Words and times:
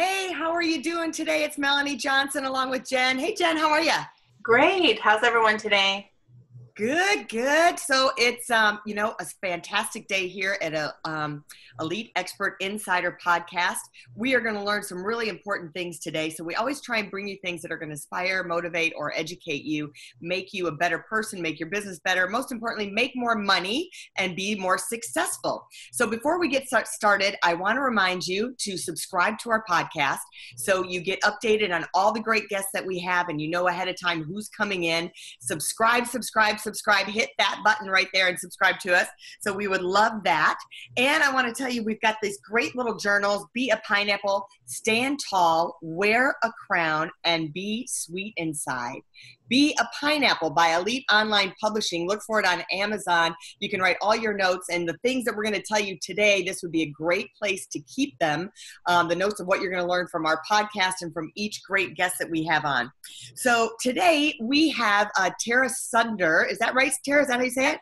Hey, 0.00 0.32
how 0.32 0.50
are 0.50 0.62
you 0.62 0.82
doing 0.82 1.12
today? 1.12 1.44
It's 1.44 1.58
Melanie 1.58 1.94
Johnson 1.94 2.46
along 2.46 2.70
with 2.70 2.88
Jen. 2.88 3.18
Hey, 3.18 3.34
Jen, 3.34 3.58
how 3.58 3.68
are 3.68 3.82
you? 3.82 3.92
Great. 4.42 4.98
How's 4.98 5.22
everyone 5.22 5.58
today? 5.58 6.10
Good, 6.80 7.28
good. 7.28 7.78
So 7.78 8.10
it's 8.16 8.50
um, 8.50 8.80
you 8.86 8.94
know 8.94 9.14
a 9.20 9.26
fantastic 9.42 10.08
day 10.08 10.28
here 10.28 10.56
at 10.62 10.72
a 10.72 10.94
um, 11.04 11.44
Elite 11.78 12.10
Expert 12.16 12.56
Insider 12.60 13.18
podcast. 13.22 13.80
We 14.16 14.34
are 14.34 14.40
going 14.40 14.54
to 14.54 14.62
learn 14.62 14.82
some 14.82 15.04
really 15.04 15.28
important 15.28 15.74
things 15.74 15.98
today. 15.98 16.30
So 16.30 16.42
we 16.42 16.54
always 16.54 16.80
try 16.80 16.96
and 16.96 17.10
bring 17.10 17.28
you 17.28 17.36
things 17.44 17.60
that 17.60 17.70
are 17.70 17.76
going 17.76 17.90
to 17.90 17.96
inspire, 17.96 18.44
motivate, 18.44 18.94
or 18.96 19.12
educate 19.14 19.62
you, 19.62 19.92
make 20.22 20.54
you 20.54 20.68
a 20.68 20.72
better 20.72 21.00
person, 21.00 21.42
make 21.42 21.60
your 21.60 21.68
business 21.68 21.98
better. 21.98 22.26
Most 22.28 22.50
importantly, 22.50 22.90
make 22.90 23.12
more 23.14 23.36
money 23.36 23.90
and 24.16 24.34
be 24.34 24.54
more 24.54 24.78
successful. 24.78 25.66
So 25.92 26.06
before 26.06 26.40
we 26.40 26.48
get 26.48 26.66
started, 26.86 27.36
I 27.44 27.52
want 27.52 27.76
to 27.76 27.82
remind 27.82 28.26
you 28.26 28.54
to 28.58 28.78
subscribe 28.78 29.38
to 29.40 29.50
our 29.50 29.62
podcast 29.68 30.20
so 30.56 30.82
you 30.82 31.02
get 31.02 31.20
updated 31.20 31.74
on 31.74 31.84
all 31.92 32.10
the 32.10 32.20
great 32.20 32.48
guests 32.48 32.70
that 32.72 32.86
we 32.86 33.00
have, 33.00 33.28
and 33.28 33.38
you 33.38 33.50
know 33.50 33.68
ahead 33.68 33.88
of 33.88 34.00
time 34.00 34.24
who's 34.24 34.48
coming 34.48 34.84
in. 34.84 35.10
Subscribe, 35.40 36.06
subscribe, 36.06 36.58
subscribe 36.58 36.69
subscribe, 36.70 37.06
hit 37.06 37.30
that 37.38 37.60
button 37.64 37.88
right 37.88 38.06
there 38.14 38.28
and 38.28 38.38
subscribe 38.38 38.78
to 38.78 38.96
us. 38.96 39.08
So 39.40 39.52
we 39.52 39.66
would 39.66 39.82
love 39.82 40.22
that. 40.24 40.56
And 40.96 41.22
I 41.22 41.32
want 41.32 41.48
to 41.48 41.62
tell 41.62 41.70
you, 41.70 41.82
we've 41.82 42.00
got 42.00 42.16
these 42.22 42.38
great 42.38 42.76
little 42.76 42.96
journals 42.96 43.46
Be 43.54 43.70
a 43.70 43.80
Pineapple, 43.86 44.46
Stand 44.66 45.18
Tall, 45.28 45.76
Wear 45.82 46.36
a 46.44 46.52
Crown, 46.66 47.10
and 47.24 47.52
Be 47.52 47.88
Sweet 47.90 48.34
Inside. 48.36 49.00
Be 49.50 49.76
a 49.80 49.84
Pineapple 50.00 50.50
by 50.50 50.76
Elite 50.76 51.04
Online 51.12 51.52
Publishing. 51.60 52.06
Look 52.06 52.22
for 52.22 52.38
it 52.38 52.46
on 52.46 52.62
Amazon. 52.72 53.34
You 53.58 53.68
can 53.68 53.80
write 53.80 53.96
all 54.00 54.14
your 54.14 54.32
notes 54.32 54.68
and 54.70 54.88
the 54.88 54.96
things 55.02 55.24
that 55.24 55.36
we're 55.36 55.42
going 55.42 55.56
to 55.56 55.62
tell 55.62 55.80
you 55.80 55.98
today. 56.00 56.42
This 56.42 56.62
would 56.62 56.70
be 56.70 56.82
a 56.82 56.90
great 56.90 57.34
place 57.34 57.66
to 57.72 57.80
keep 57.80 58.16
them. 58.20 58.50
Um, 58.86 59.08
the 59.08 59.16
notes 59.16 59.40
of 59.40 59.48
what 59.48 59.60
you're 59.60 59.72
going 59.72 59.84
to 59.84 59.90
learn 59.90 60.06
from 60.06 60.24
our 60.24 60.40
podcast 60.50 61.02
and 61.02 61.12
from 61.12 61.32
each 61.34 61.62
great 61.64 61.96
guest 61.96 62.14
that 62.20 62.30
we 62.30 62.44
have 62.44 62.64
on. 62.64 62.92
So 63.34 63.72
today 63.80 64.38
we 64.40 64.70
have 64.70 65.10
uh, 65.18 65.30
Tara 65.40 65.68
Sunder. 65.68 66.46
Is 66.48 66.58
that 66.58 66.74
right, 66.74 66.92
Tara? 67.04 67.22
Is 67.22 67.28
that 67.28 67.38
how 67.38 67.44
you 67.44 67.50
say 67.50 67.72
it? 67.72 67.80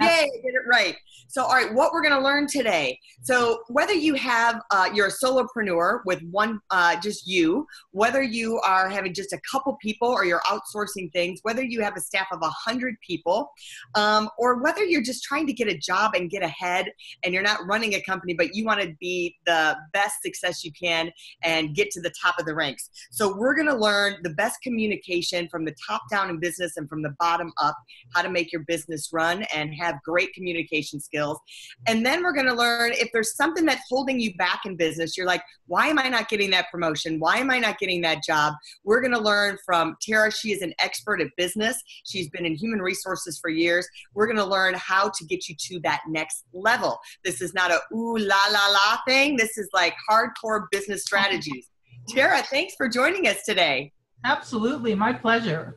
Yay, 0.00 0.30
did 0.44 0.54
it 0.54 0.66
right. 0.68 0.96
So, 1.28 1.42
all 1.42 1.54
right, 1.54 1.72
what 1.72 1.92
we're 1.92 2.02
going 2.02 2.14
to 2.14 2.22
learn 2.22 2.46
today. 2.46 2.98
So, 3.22 3.62
whether 3.68 3.92
you 3.92 4.14
have, 4.14 4.60
uh, 4.70 4.90
you're 4.92 5.08
a 5.08 5.10
solopreneur 5.10 6.00
with 6.04 6.22
one, 6.30 6.60
uh, 6.70 7.00
just 7.00 7.26
you, 7.26 7.66
whether 7.92 8.22
you 8.22 8.60
are 8.60 8.88
having 8.88 9.14
just 9.14 9.32
a 9.32 9.40
couple 9.50 9.76
people 9.82 10.08
or 10.08 10.24
you're 10.24 10.42
outsourcing 10.46 11.10
things, 11.12 11.40
whether 11.42 11.62
you 11.62 11.82
have 11.82 11.96
a 11.96 12.00
staff 12.00 12.26
of 12.30 12.40
a 12.42 12.50
hundred 12.50 12.96
people, 13.06 13.50
um, 13.94 14.28
or 14.38 14.62
whether 14.62 14.84
you're 14.84 15.02
just 15.02 15.24
trying 15.24 15.46
to 15.46 15.52
get 15.52 15.68
a 15.68 15.76
job 15.76 16.14
and 16.14 16.30
get 16.30 16.42
ahead 16.42 16.90
and 17.24 17.32
you're 17.32 17.42
not 17.42 17.60
running 17.66 17.94
a 17.94 18.02
company, 18.02 18.34
but 18.34 18.54
you 18.54 18.64
want 18.64 18.80
to 18.80 18.94
be 19.00 19.34
the 19.46 19.76
best 19.92 20.22
success 20.22 20.62
you 20.64 20.72
can 20.72 21.10
and 21.42 21.74
get 21.74 21.90
to 21.90 22.00
the 22.00 22.12
top 22.22 22.38
of 22.38 22.44
the 22.44 22.54
ranks. 22.54 22.90
So, 23.10 23.36
we're 23.36 23.54
going 23.54 23.68
to 23.68 23.76
learn 23.76 24.16
the 24.22 24.30
best 24.30 24.60
communication 24.62 25.48
from 25.48 25.64
the 25.64 25.74
top 25.86 26.02
down 26.10 26.28
in 26.28 26.38
business 26.38 26.76
and 26.76 26.88
from 26.88 27.02
the 27.02 27.14
bottom 27.18 27.52
up, 27.62 27.76
how 28.14 28.22
to 28.22 28.30
make 28.30 28.52
your 28.52 28.62
business 28.66 29.10
run 29.12 29.42
and 29.54 29.74
have 29.74 29.85
have 29.86 30.02
great 30.02 30.32
communication 30.34 31.00
skills. 31.00 31.38
And 31.86 32.04
then 32.04 32.22
we're 32.22 32.32
going 32.32 32.46
to 32.46 32.54
learn 32.54 32.92
if 32.92 33.10
there's 33.12 33.36
something 33.36 33.64
that's 33.64 33.82
holding 33.88 34.20
you 34.20 34.34
back 34.36 34.60
in 34.64 34.76
business, 34.76 35.16
you're 35.16 35.26
like, 35.26 35.42
why 35.66 35.88
am 35.88 35.98
I 35.98 36.08
not 36.08 36.28
getting 36.28 36.50
that 36.50 36.70
promotion? 36.70 37.18
Why 37.18 37.38
am 37.38 37.50
I 37.50 37.58
not 37.58 37.78
getting 37.78 38.00
that 38.02 38.22
job? 38.22 38.54
We're 38.84 39.00
going 39.00 39.12
to 39.12 39.20
learn 39.20 39.58
from 39.64 39.96
Tara. 40.00 40.30
She 40.30 40.52
is 40.52 40.62
an 40.62 40.74
expert 40.82 41.20
at 41.20 41.28
business, 41.36 41.80
she's 42.04 42.28
been 42.30 42.46
in 42.46 42.54
human 42.54 42.80
resources 42.80 43.38
for 43.38 43.50
years. 43.50 43.86
We're 44.14 44.26
going 44.26 44.36
to 44.36 44.44
learn 44.44 44.74
how 44.74 45.10
to 45.10 45.24
get 45.24 45.48
you 45.48 45.54
to 45.58 45.80
that 45.80 46.02
next 46.08 46.44
level. 46.52 46.98
This 47.24 47.40
is 47.40 47.54
not 47.54 47.70
a 47.70 47.80
ooh 47.94 48.16
la 48.18 48.46
la 48.50 48.66
la 48.68 48.98
thing, 49.06 49.36
this 49.36 49.58
is 49.58 49.68
like 49.72 49.94
hardcore 50.10 50.66
business 50.70 51.02
strategies. 51.02 51.68
Tara, 52.08 52.42
thanks 52.42 52.74
for 52.76 52.88
joining 52.88 53.26
us 53.26 53.42
today. 53.44 53.92
Absolutely, 54.24 54.94
my 54.94 55.12
pleasure. 55.12 55.76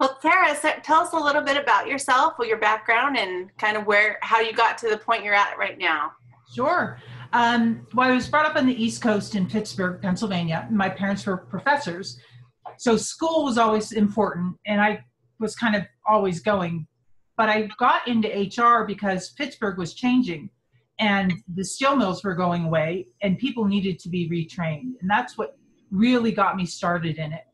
Well, 0.00 0.18
Tara, 0.22 0.56
so 0.56 0.70
tell 0.82 1.02
us 1.02 1.12
a 1.12 1.18
little 1.18 1.42
bit 1.42 1.58
about 1.58 1.86
yourself, 1.86 2.32
or 2.38 2.46
your 2.46 2.56
background, 2.56 3.18
and 3.18 3.54
kind 3.58 3.76
of 3.76 3.86
where 3.86 4.18
how 4.22 4.40
you 4.40 4.54
got 4.54 4.78
to 4.78 4.88
the 4.88 4.96
point 4.96 5.22
you're 5.22 5.34
at 5.34 5.58
right 5.58 5.76
now. 5.78 6.12
Sure. 6.54 6.98
Um, 7.34 7.86
well, 7.92 8.10
I 8.10 8.14
was 8.14 8.26
brought 8.26 8.46
up 8.46 8.56
on 8.56 8.66
the 8.66 8.82
East 8.82 9.02
Coast 9.02 9.34
in 9.34 9.46
Pittsburgh, 9.46 10.00
Pennsylvania. 10.00 10.66
My 10.70 10.88
parents 10.88 11.26
were 11.26 11.36
professors, 11.36 12.18
so 12.78 12.96
school 12.96 13.44
was 13.44 13.58
always 13.58 13.92
important, 13.92 14.56
and 14.66 14.80
I 14.80 15.04
was 15.38 15.54
kind 15.54 15.76
of 15.76 15.82
always 16.08 16.40
going. 16.40 16.86
But 17.36 17.50
I 17.50 17.68
got 17.78 18.08
into 18.08 18.28
HR 18.28 18.86
because 18.86 19.32
Pittsburgh 19.32 19.76
was 19.76 19.92
changing, 19.92 20.48
and 20.98 21.30
the 21.54 21.64
steel 21.64 21.94
mills 21.94 22.24
were 22.24 22.34
going 22.34 22.64
away, 22.64 23.06
and 23.20 23.36
people 23.36 23.66
needed 23.66 23.98
to 23.98 24.08
be 24.08 24.30
retrained, 24.30 24.94
and 25.02 25.10
that's 25.10 25.36
what 25.36 25.58
really 25.90 26.32
got 26.32 26.56
me 26.56 26.64
started 26.64 27.18
in 27.18 27.34
it. 27.34 27.44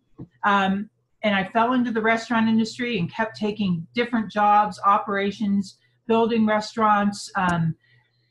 Um, 0.45 0.91
and 1.23 1.35
I 1.35 1.49
fell 1.49 1.73
into 1.73 1.91
the 1.91 2.01
restaurant 2.01 2.49
industry 2.49 2.99
and 2.99 3.13
kept 3.13 3.37
taking 3.37 3.87
different 3.95 4.31
jobs, 4.31 4.79
operations, 4.85 5.79
building 6.07 6.47
restaurants, 6.47 7.31
um, 7.37 7.75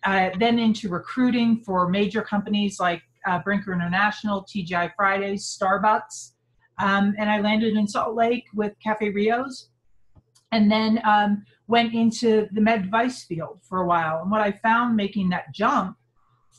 uh, 0.03 0.29
then 0.39 0.59
into 0.59 0.87
recruiting 0.87 1.61
for 1.65 1.89
major 1.89 2.21
companies 2.21 2.79
like 2.79 3.01
uh, 3.27 3.39
Brinker 3.39 3.73
International, 3.73 4.43
TGI 4.43 4.91
Fridays, 4.95 5.57
Starbucks. 5.59 6.33
Um, 6.77 7.15
and 7.17 7.29
I 7.29 7.39
landed 7.39 7.75
in 7.75 7.87
Salt 7.87 8.15
Lake 8.15 8.45
with 8.53 8.73
Cafe 8.83 9.09
Rios 9.09 9.69
and 10.51 10.71
then 10.71 11.01
um, 11.05 11.43
went 11.67 11.93
into 11.93 12.47
the 12.51 12.61
med 12.61 12.83
device 12.83 13.23
field 13.23 13.59
for 13.67 13.81
a 13.81 13.87
while. 13.87 14.21
And 14.21 14.29
what 14.29 14.41
I 14.41 14.51
found 14.51 14.95
making 14.95 15.29
that 15.29 15.53
jump 15.53 15.97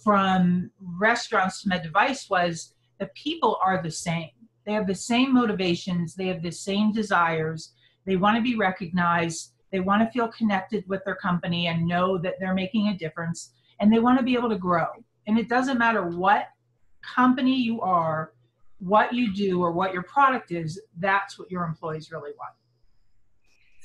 from 0.03 0.71
restaurants 0.99 1.63
to 1.63 1.69
med 1.69 1.83
device 1.83 2.29
was 2.29 2.75
the 2.99 3.07
people 3.15 3.59
are 3.63 3.83
the 3.83 3.91
same 3.91 4.31
they 4.67 4.73
have 4.73 4.87
the 4.87 4.95
same 4.95 5.33
motivations, 5.33 6.15
they 6.15 6.27
have 6.27 6.43
the 6.43 6.51
same 6.51 6.93
desires. 6.93 7.73
They 8.05 8.17
want 8.17 8.37
to 8.37 8.43
be 8.43 8.57
recognized, 8.57 9.53
they 9.73 9.81
want 9.81 10.03
to 10.03 10.11
feel 10.11 10.29
connected 10.29 10.85
with 10.89 11.05
their 11.05 11.15
company 11.15 11.69
and 11.69 11.87
know 11.87 12.19
that 12.19 12.35
they're 12.39 12.55
making 12.55 12.89
a 12.89 12.97
difference, 12.97 13.53
and 13.81 13.93
they 13.93 13.99
want 13.99 14.19
to 14.19 14.25
be 14.25 14.35
able 14.35 14.49
to 14.49 14.59
grow. 14.59 14.87
And 15.27 15.39
it 15.39 15.49
doesn't 15.49 15.79
matter 15.79 16.07
what 16.07 16.49
company 17.03 17.57
you 17.57 17.81
are, 17.81 18.33
what 18.79 19.13
you 19.13 19.35
do, 19.35 19.63
or 19.63 19.73
what 19.73 19.93
your 19.93 20.03
product 20.03 20.53
is, 20.53 20.81
that's 20.99 21.39
what 21.39 21.51
your 21.51 21.65
employees 21.65 22.11
really 22.11 22.33
want. 22.39 22.55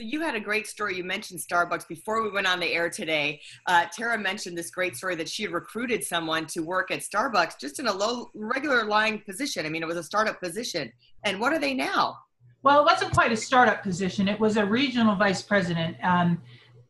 So 0.02 0.08
you 0.08 0.22
had 0.22 0.34
a 0.34 0.40
great 0.40 0.66
story. 0.66 0.98
You 0.98 1.04
mentioned 1.04 1.40
Starbucks 1.40 1.88
before 1.88 2.24
we 2.24 2.32
went 2.32 2.48
on 2.48 2.60
the 2.60 2.66
air 2.66 2.90
today. 2.90 3.40
Uh, 3.68 3.86
Tara 3.96 4.18
mentioned 4.18 4.58
this 4.58 4.72
great 4.72 4.96
story 4.96 5.16
that 5.16 5.30
she 5.30 5.44
had 5.44 5.52
recruited 5.52 6.04
someone 6.04 6.48
to 6.48 6.62
work 6.62 6.90
at 6.90 7.02
Starbucks 7.02 7.60
just 7.60 7.78
in 7.78 7.86
a 7.86 7.94
low, 7.94 8.32
regular 8.34 8.84
lying 8.84 9.20
position. 9.20 9.64
I 9.64 9.70
mean, 9.70 9.84
it 9.84 9.86
was 9.86 9.98
a 9.98 10.04
startup 10.04 10.42
position. 10.42 10.92
And 11.24 11.40
what 11.40 11.54
are 11.54 11.60
they 11.60 11.76
now? 11.76 12.18
Well, 12.64 12.80
it 12.82 12.86
wasn't 12.86 13.14
quite 13.14 13.32
a 13.32 13.38
startup 13.38 13.84
position. 13.84 14.28
It 14.28 14.40
was 14.40 14.58
a 14.58 14.66
regional 14.66 15.16
vice 15.16 15.44
president, 15.44 15.98
um, 16.02 16.42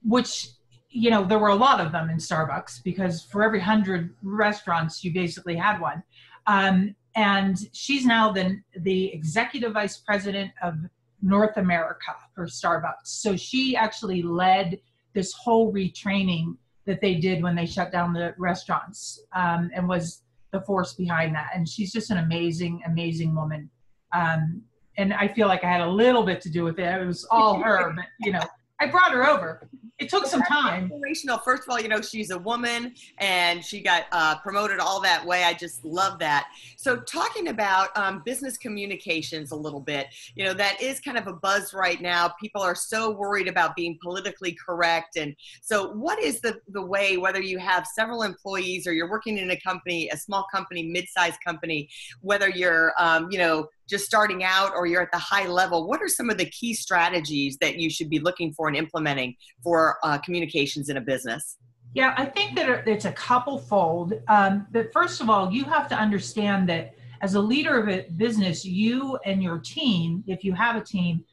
which 0.07 0.47
you 0.89 1.09
know 1.09 1.25
there 1.25 1.39
were 1.39 1.49
a 1.49 1.55
lot 1.55 1.81
of 1.81 1.91
them 1.91 2.09
in 2.09 2.16
Starbucks 2.16 2.81
because 2.81 3.23
for 3.23 3.43
every 3.43 3.59
hundred 3.59 4.16
restaurants 4.23 5.03
you 5.03 5.13
basically 5.13 5.57
had 5.57 5.81
one. 5.81 6.01
Um, 6.47 6.96
and 7.16 7.57
she's 7.73 8.05
now 8.05 8.31
the 8.31 8.61
the 8.78 9.14
executive 9.14 9.73
vice 9.73 9.97
president 9.97 10.52
of 10.64 10.75
North 11.22 11.58
America 11.58 12.16
for 12.34 12.46
Starbucks. 12.46 13.06
So 13.06 13.35
she 13.35 13.76
actually 13.76 14.22
led 14.22 14.79
this 15.14 15.34
whole 15.34 15.72
retraining 15.73 16.56
that 16.85 17.02
they 17.02 17.16
did 17.16 17.44
when 17.44 17.56
they 17.56 17.66
shut 17.66 17.91
down 17.91 18.14
the 18.14 18.34
restaurants 18.38 19.22
um, 19.34 19.70
and 19.76 19.88
was 19.88 20.23
the 20.52 20.62
force 20.62 20.94
behind 20.94 21.35
that. 21.35 21.52
And 21.53 21.68
she's 21.68 21.91
just 21.91 22.12
an 22.12 22.18
amazing, 22.18 22.82
amazing 22.85 23.35
woman. 23.35 23.70
Um, 24.14 24.64
and 24.97 25.14
I 25.14 25.28
feel 25.28 25.47
like 25.47 25.64
I 25.64 25.72
had 25.72 25.82
a 25.82 25.90
little 25.90 26.23
bit 26.23 26.41
to 26.41 26.50
do 26.50 26.64
with 26.64 26.79
it. 26.79 27.02
It 27.02 27.06
was 27.06 27.26
all 27.32 27.62
her, 27.62 27.91
but 27.96 28.06
you 28.20 28.32
know, 28.32 28.44
I 28.79 28.88
brought 28.88 29.12
her 29.12 29.28
over. 29.28 29.70
It 30.02 30.09
took 30.09 30.26
some 30.26 30.42
time. 30.42 30.86
Inspirational. 30.86 31.38
First 31.38 31.64
of 31.64 31.70
all, 31.70 31.80
you 31.80 31.88
know, 31.88 32.02
she's 32.02 32.32
a 32.32 32.40
woman 32.40 32.96
and 33.20 33.64
she 33.64 33.82
got 33.82 34.06
uh, 34.12 34.36
promoted 34.40 34.80
all 34.80 35.00
that 35.02 35.24
way. 35.24 35.44
I 35.44 35.53
just 35.53 35.86
love 35.86 36.18
that. 36.20 36.48
So, 36.76 36.98
talking 37.02 37.50
about 37.50 37.96
um, 37.96 38.24
business 38.26 38.58
communications 38.58 39.52
a 39.52 39.56
little 39.56 39.80
bit, 39.80 40.08
you 40.36 40.44
know, 40.44 40.56
that 40.56 40.82
is 40.82 41.00
kind 41.00 41.20
of 41.20 41.28
a 41.28 41.34
buzz 41.34 41.74
right 41.76 42.02
now. 42.02 42.34
People 42.42 42.64
are 42.64 42.74
so 42.74 43.12
worried 43.12 43.48
about 43.48 43.76
being 43.76 44.00
politically 44.02 44.58
correct. 44.66 45.18
And 45.18 45.36
so, 45.62 45.92
what 45.92 46.20
is 46.20 46.42
the, 46.42 46.59
the 46.70 46.82
way, 46.82 47.18
whether 47.18 47.42
you 47.42 47.59
have 47.59 47.86
several 47.86 48.24
employees 48.24 48.88
or 48.88 48.94
you're 48.94 49.09
working 49.09 49.38
in 49.38 49.52
a 49.52 49.59
company, 49.59 50.09
a 50.09 50.18
small 50.18 50.48
company, 50.52 50.82
mid 50.82 51.08
sized 51.09 51.40
company, 51.46 51.90
whether 52.22 52.50
you're, 52.50 52.94
um, 52.98 53.28
you 53.30 53.38
know, 53.38 53.70
just 53.89 54.05
starting 54.05 54.43
out 54.43 54.73
or 54.75 54.85
you're 54.85 55.01
at 55.01 55.11
the 55.11 55.17
high 55.17 55.47
level, 55.47 55.87
what 55.87 56.01
are 56.01 56.07
some 56.07 56.29
of 56.29 56.37
the 56.37 56.45
key 56.45 56.73
strategies 56.73 57.57
that 57.57 57.78
you 57.78 57.89
should 57.89 58.09
be 58.09 58.19
looking 58.19 58.53
for 58.53 58.67
and 58.67 58.78
implementing 58.78 59.35
for 59.63 59.97
uh, 60.03 60.17
communications 60.19 60.89
in 60.89 60.97
a 60.97 61.01
business? 61.01 61.57
Yeah, 61.93 62.13
I 62.17 62.25
think 62.25 62.55
that 62.55 62.87
it's 62.87 63.05
a 63.05 63.11
couple 63.11 63.57
fold. 63.57 64.13
Um, 64.29 64.66
but 64.72 64.93
first 64.93 65.19
of 65.19 65.29
all, 65.29 65.51
you 65.51 65.66
have 65.66 65.89
to 65.89 65.95
understand 65.95 66.69
that 66.69 66.95
as 67.22 67.35
a 67.35 67.39
leader 67.39 67.78
of 67.78 67.89
a 67.89 68.09
business, 68.16 68.63
you 68.63 69.17
and 69.25 69.43
your 69.43 69.59
team, 69.59 70.23
if 70.25 70.43
you 70.43 70.53
have 70.53 70.75
a 70.75 70.81
team, 70.81 71.23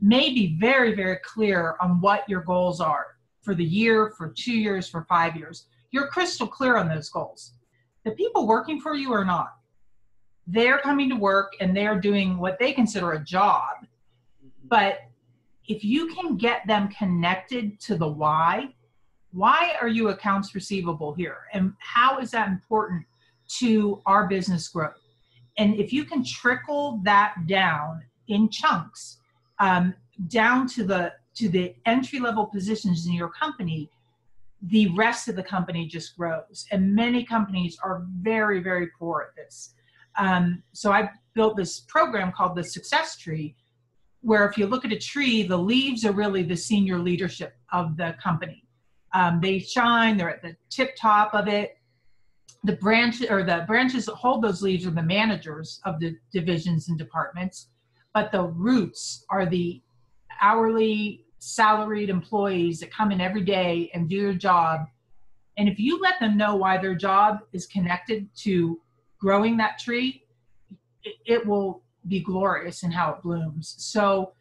may 0.00 0.30
be 0.30 0.56
very, 0.58 0.94
very 0.94 1.18
clear 1.24 1.76
on 1.80 2.00
what 2.00 2.28
your 2.28 2.42
goals 2.42 2.80
are 2.80 3.18
for 3.42 3.54
the 3.54 3.64
year, 3.64 4.12
for 4.16 4.28
two 4.36 4.52
years, 4.52 4.88
for 4.88 5.04
five 5.08 5.36
years. 5.36 5.66
You're 5.90 6.08
crystal 6.08 6.46
clear 6.46 6.76
on 6.76 6.88
those 6.88 7.08
goals. 7.08 7.52
The 8.04 8.10
people 8.12 8.46
working 8.46 8.80
for 8.80 8.94
you 8.94 9.12
are 9.12 9.24
not 9.24 9.57
they're 10.48 10.78
coming 10.78 11.10
to 11.10 11.16
work 11.16 11.52
and 11.60 11.76
they're 11.76 12.00
doing 12.00 12.38
what 12.38 12.58
they 12.58 12.72
consider 12.72 13.12
a 13.12 13.22
job. 13.22 13.86
But 14.64 15.00
if 15.68 15.84
you 15.84 16.08
can 16.14 16.36
get 16.36 16.66
them 16.66 16.88
connected 16.88 17.78
to 17.80 17.96
the 17.96 18.08
why, 18.08 18.74
why 19.32 19.74
are 19.80 19.88
you 19.88 20.08
accounts 20.08 20.54
receivable 20.54 21.12
here? 21.12 21.40
And 21.52 21.74
how 21.78 22.18
is 22.18 22.30
that 22.30 22.48
important 22.48 23.04
to 23.58 24.00
our 24.06 24.26
business 24.26 24.68
growth? 24.68 24.94
And 25.58 25.74
if 25.74 25.92
you 25.92 26.04
can 26.04 26.24
trickle 26.24 27.00
that 27.04 27.34
down 27.46 28.02
in 28.28 28.48
chunks, 28.48 29.18
um, 29.58 29.94
down 30.28 30.66
to 30.68 30.84
the 30.84 31.12
to 31.34 31.48
the 31.48 31.74
entry 31.86 32.18
level 32.18 32.46
positions 32.46 33.06
in 33.06 33.12
your 33.12 33.28
company, 33.28 33.88
the 34.62 34.88
rest 34.94 35.28
of 35.28 35.36
the 35.36 35.42
company 35.42 35.86
just 35.86 36.16
grows. 36.16 36.66
And 36.72 36.94
many 36.94 37.24
companies 37.24 37.78
are 37.84 38.04
very, 38.20 38.60
very 38.60 38.88
poor 38.98 39.28
at 39.28 39.36
this. 39.36 39.74
Um, 40.18 40.62
so 40.72 40.92
I 40.92 41.10
built 41.34 41.56
this 41.56 41.80
program 41.80 42.32
called 42.32 42.56
the 42.56 42.64
Success 42.64 43.16
Tree, 43.16 43.54
where 44.20 44.46
if 44.48 44.58
you 44.58 44.66
look 44.66 44.84
at 44.84 44.92
a 44.92 44.98
tree, 44.98 45.44
the 45.44 45.56
leaves 45.56 46.04
are 46.04 46.12
really 46.12 46.42
the 46.42 46.56
senior 46.56 46.98
leadership 46.98 47.54
of 47.72 47.96
the 47.96 48.16
company. 48.22 48.64
Um, 49.14 49.40
they 49.40 49.60
shine; 49.60 50.16
they're 50.16 50.30
at 50.30 50.42
the 50.42 50.56
tip 50.70 50.96
top 50.96 51.32
of 51.34 51.48
it. 51.48 51.78
The 52.64 52.74
branch 52.74 53.22
or 53.30 53.44
the 53.44 53.64
branches 53.66 54.06
that 54.06 54.16
hold 54.16 54.42
those 54.42 54.62
leaves 54.62 54.84
are 54.86 54.90
the 54.90 55.02
managers 55.02 55.80
of 55.84 56.00
the 56.00 56.16
divisions 56.32 56.88
and 56.88 56.98
departments, 56.98 57.68
but 58.12 58.32
the 58.32 58.42
roots 58.42 59.24
are 59.30 59.46
the 59.46 59.80
hourly 60.40 61.24
salaried 61.38 62.10
employees 62.10 62.80
that 62.80 62.92
come 62.92 63.12
in 63.12 63.20
every 63.20 63.42
day 63.42 63.90
and 63.94 64.08
do 64.08 64.22
their 64.22 64.34
job. 64.34 64.80
And 65.56 65.68
if 65.68 65.78
you 65.78 66.00
let 66.00 66.18
them 66.20 66.36
know 66.36 66.56
why 66.56 66.78
their 66.78 66.94
job 66.94 67.40
is 67.52 67.66
connected 67.66 68.28
to 68.38 68.80
growing 69.18 69.56
that 69.58 69.78
tree, 69.78 70.24
it, 71.04 71.16
it 71.26 71.46
will 71.46 71.82
be 72.06 72.20
glorious 72.20 72.82
in 72.82 72.90
how 72.90 73.12
it 73.12 73.22
blooms. 73.22 73.74
So 73.78 74.32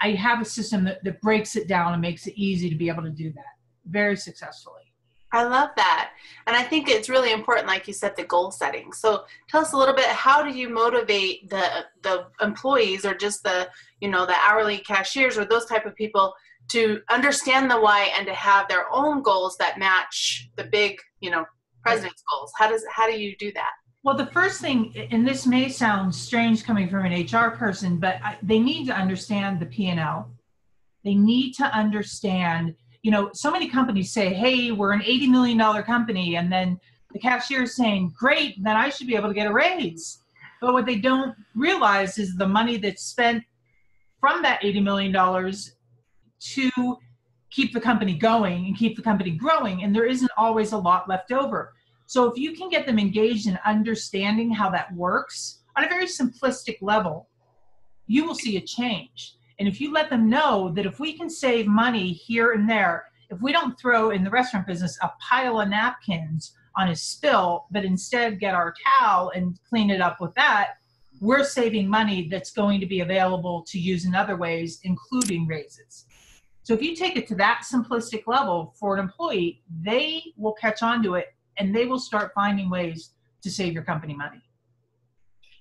I 0.00 0.12
have 0.12 0.40
a 0.40 0.44
system 0.44 0.84
that, 0.84 1.02
that 1.04 1.20
breaks 1.20 1.56
it 1.56 1.68
down 1.68 1.92
and 1.92 2.02
makes 2.02 2.26
it 2.26 2.34
easy 2.36 2.68
to 2.70 2.76
be 2.76 2.88
able 2.88 3.02
to 3.02 3.10
do 3.10 3.32
that 3.32 3.54
very 3.86 4.16
successfully. 4.16 4.80
I 5.32 5.42
love 5.42 5.70
that. 5.76 6.10
And 6.46 6.54
I 6.54 6.62
think 6.62 6.88
it's 6.88 7.08
really 7.08 7.32
important, 7.32 7.66
like 7.66 7.88
you 7.88 7.92
said, 7.92 8.14
the 8.14 8.22
goal 8.24 8.52
setting. 8.52 8.92
So 8.92 9.24
tell 9.48 9.62
us 9.62 9.72
a 9.72 9.76
little 9.76 9.94
bit, 9.94 10.06
how 10.06 10.44
do 10.44 10.56
you 10.56 10.68
motivate 10.68 11.50
the 11.50 11.84
the 12.02 12.26
employees 12.40 13.04
or 13.04 13.14
just 13.14 13.42
the, 13.42 13.68
you 14.00 14.08
know, 14.08 14.26
the 14.26 14.36
hourly 14.36 14.78
cashiers 14.78 15.36
or 15.36 15.44
those 15.44 15.66
type 15.66 15.86
of 15.86 15.96
people 15.96 16.34
to 16.68 17.00
understand 17.10 17.68
the 17.68 17.80
why 17.80 18.12
and 18.16 18.26
to 18.28 18.34
have 18.34 18.68
their 18.68 18.86
own 18.92 19.22
goals 19.22 19.56
that 19.56 19.76
match 19.76 20.48
the 20.56 20.64
big, 20.64 20.98
you 21.20 21.30
know, 21.30 21.44
president's 21.82 22.22
goals? 22.30 22.52
How 22.56 22.70
does 22.70 22.84
how 22.88 23.10
do 23.10 23.18
you 23.18 23.34
do 23.36 23.52
that? 23.54 23.72
Well, 24.04 24.14
the 24.14 24.26
first 24.26 24.60
thing, 24.60 24.94
and 25.10 25.26
this 25.26 25.46
may 25.46 25.70
sound 25.70 26.14
strange 26.14 26.62
coming 26.62 26.90
from 26.90 27.06
an 27.06 27.22
HR 27.24 27.56
person, 27.56 27.96
but 27.96 28.16
I, 28.22 28.36
they 28.42 28.58
need 28.58 28.84
to 28.88 28.92
understand 28.92 29.58
the 29.58 29.64
P&L. 29.64 30.30
They 31.04 31.14
need 31.14 31.54
to 31.54 31.64
understand, 31.64 32.74
you 33.02 33.10
know, 33.10 33.30
so 33.32 33.50
many 33.50 33.66
companies 33.66 34.12
say, 34.12 34.34
hey, 34.34 34.72
we're 34.72 34.92
an 34.92 35.00
$80 35.00 35.30
million 35.30 35.82
company. 35.84 36.36
And 36.36 36.52
then 36.52 36.78
the 37.14 37.18
cashier 37.18 37.62
is 37.62 37.76
saying, 37.76 38.12
great, 38.14 38.62
then 38.62 38.76
I 38.76 38.90
should 38.90 39.06
be 39.06 39.16
able 39.16 39.28
to 39.28 39.34
get 39.34 39.46
a 39.46 39.52
raise. 39.52 40.18
But 40.60 40.74
what 40.74 40.84
they 40.84 40.96
don't 40.96 41.34
realize 41.54 42.18
is 42.18 42.36
the 42.36 42.46
money 42.46 42.76
that's 42.76 43.02
spent 43.02 43.42
from 44.20 44.42
that 44.42 44.60
$80 44.60 44.82
million 44.82 45.12
to 46.40 46.98
keep 47.50 47.72
the 47.72 47.80
company 47.80 48.18
going 48.18 48.66
and 48.66 48.76
keep 48.76 48.96
the 48.96 49.02
company 49.02 49.30
growing. 49.30 49.82
And 49.82 49.96
there 49.96 50.04
isn't 50.04 50.30
always 50.36 50.72
a 50.72 50.78
lot 50.78 51.08
left 51.08 51.32
over. 51.32 51.72
So 52.06 52.30
if 52.30 52.38
you 52.38 52.52
can 52.52 52.68
get 52.68 52.86
them 52.86 52.98
engaged 52.98 53.46
in 53.46 53.58
understanding 53.64 54.50
how 54.50 54.70
that 54.70 54.92
works 54.94 55.60
on 55.76 55.84
a 55.84 55.88
very 55.88 56.06
simplistic 56.06 56.78
level, 56.80 57.28
you 58.06 58.24
will 58.24 58.34
see 58.34 58.56
a 58.56 58.60
change. 58.60 59.36
And 59.58 59.68
if 59.68 59.80
you 59.80 59.92
let 59.92 60.10
them 60.10 60.28
know 60.28 60.72
that 60.74 60.86
if 60.86 61.00
we 61.00 61.16
can 61.16 61.30
save 61.30 61.66
money 61.66 62.12
here 62.12 62.52
and 62.52 62.68
there, 62.68 63.06
if 63.30 63.40
we 63.40 63.52
don't 63.52 63.78
throw 63.78 64.10
in 64.10 64.22
the 64.22 64.30
restaurant 64.30 64.66
business 64.66 64.98
a 65.02 65.10
pile 65.20 65.60
of 65.60 65.68
napkins 65.68 66.54
on 66.76 66.88
a 66.88 66.96
spill, 66.96 67.66
but 67.70 67.84
instead 67.84 68.40
get 68.40 68.54
our 68.54 68.74
towel 69.00 69.30
and 69.34 69.58
clean 69.68 69.90
it 69.90 70.00
up 70.00 70.20
with 70.20 70.34
that, 70.34 70.74
we're 71.20 71.44
saving 71.44 71.88
money 71.88 72.28
that's 72.28 72.50
going 72.50 72.80
to 72.80 72.86
be 72.86 73.00
available 73.00 73.64
to 73.68 73.78
use 73.78 74.04
in 74.04 74.14
other 74.14 74.36
ways, 74.36 74.80
including 74.82 75.46
raises. 75.46 76.04
So 76.64 76.74
if 76.74 76.82
you 76.82 76.96
take 76.96 77.16
it 77.16 77.26
to 77.28 77.34
that 77.36 77.62
simplistic 77.70 78.26
level 78.26 78.74
for 78.78 78.94
an 78.94 79.00
employee, 79.00 79.62
they 79.82 80.22
will 80.36 80.54
catch 80.54 80.82
on 80.82 81.02
to 81.04 81.14
it 81.14 81.33
and 81.58 81.74
they 81.74 81.86
will 81.86 81.98
start 81.98 82.32
finding 82.34 82.70
ways 82.70 83.10
to 83.42 83.50
save 83.50 83.72
your 83.72 83.82
company 83.82 84.14
money. 84.14 84.42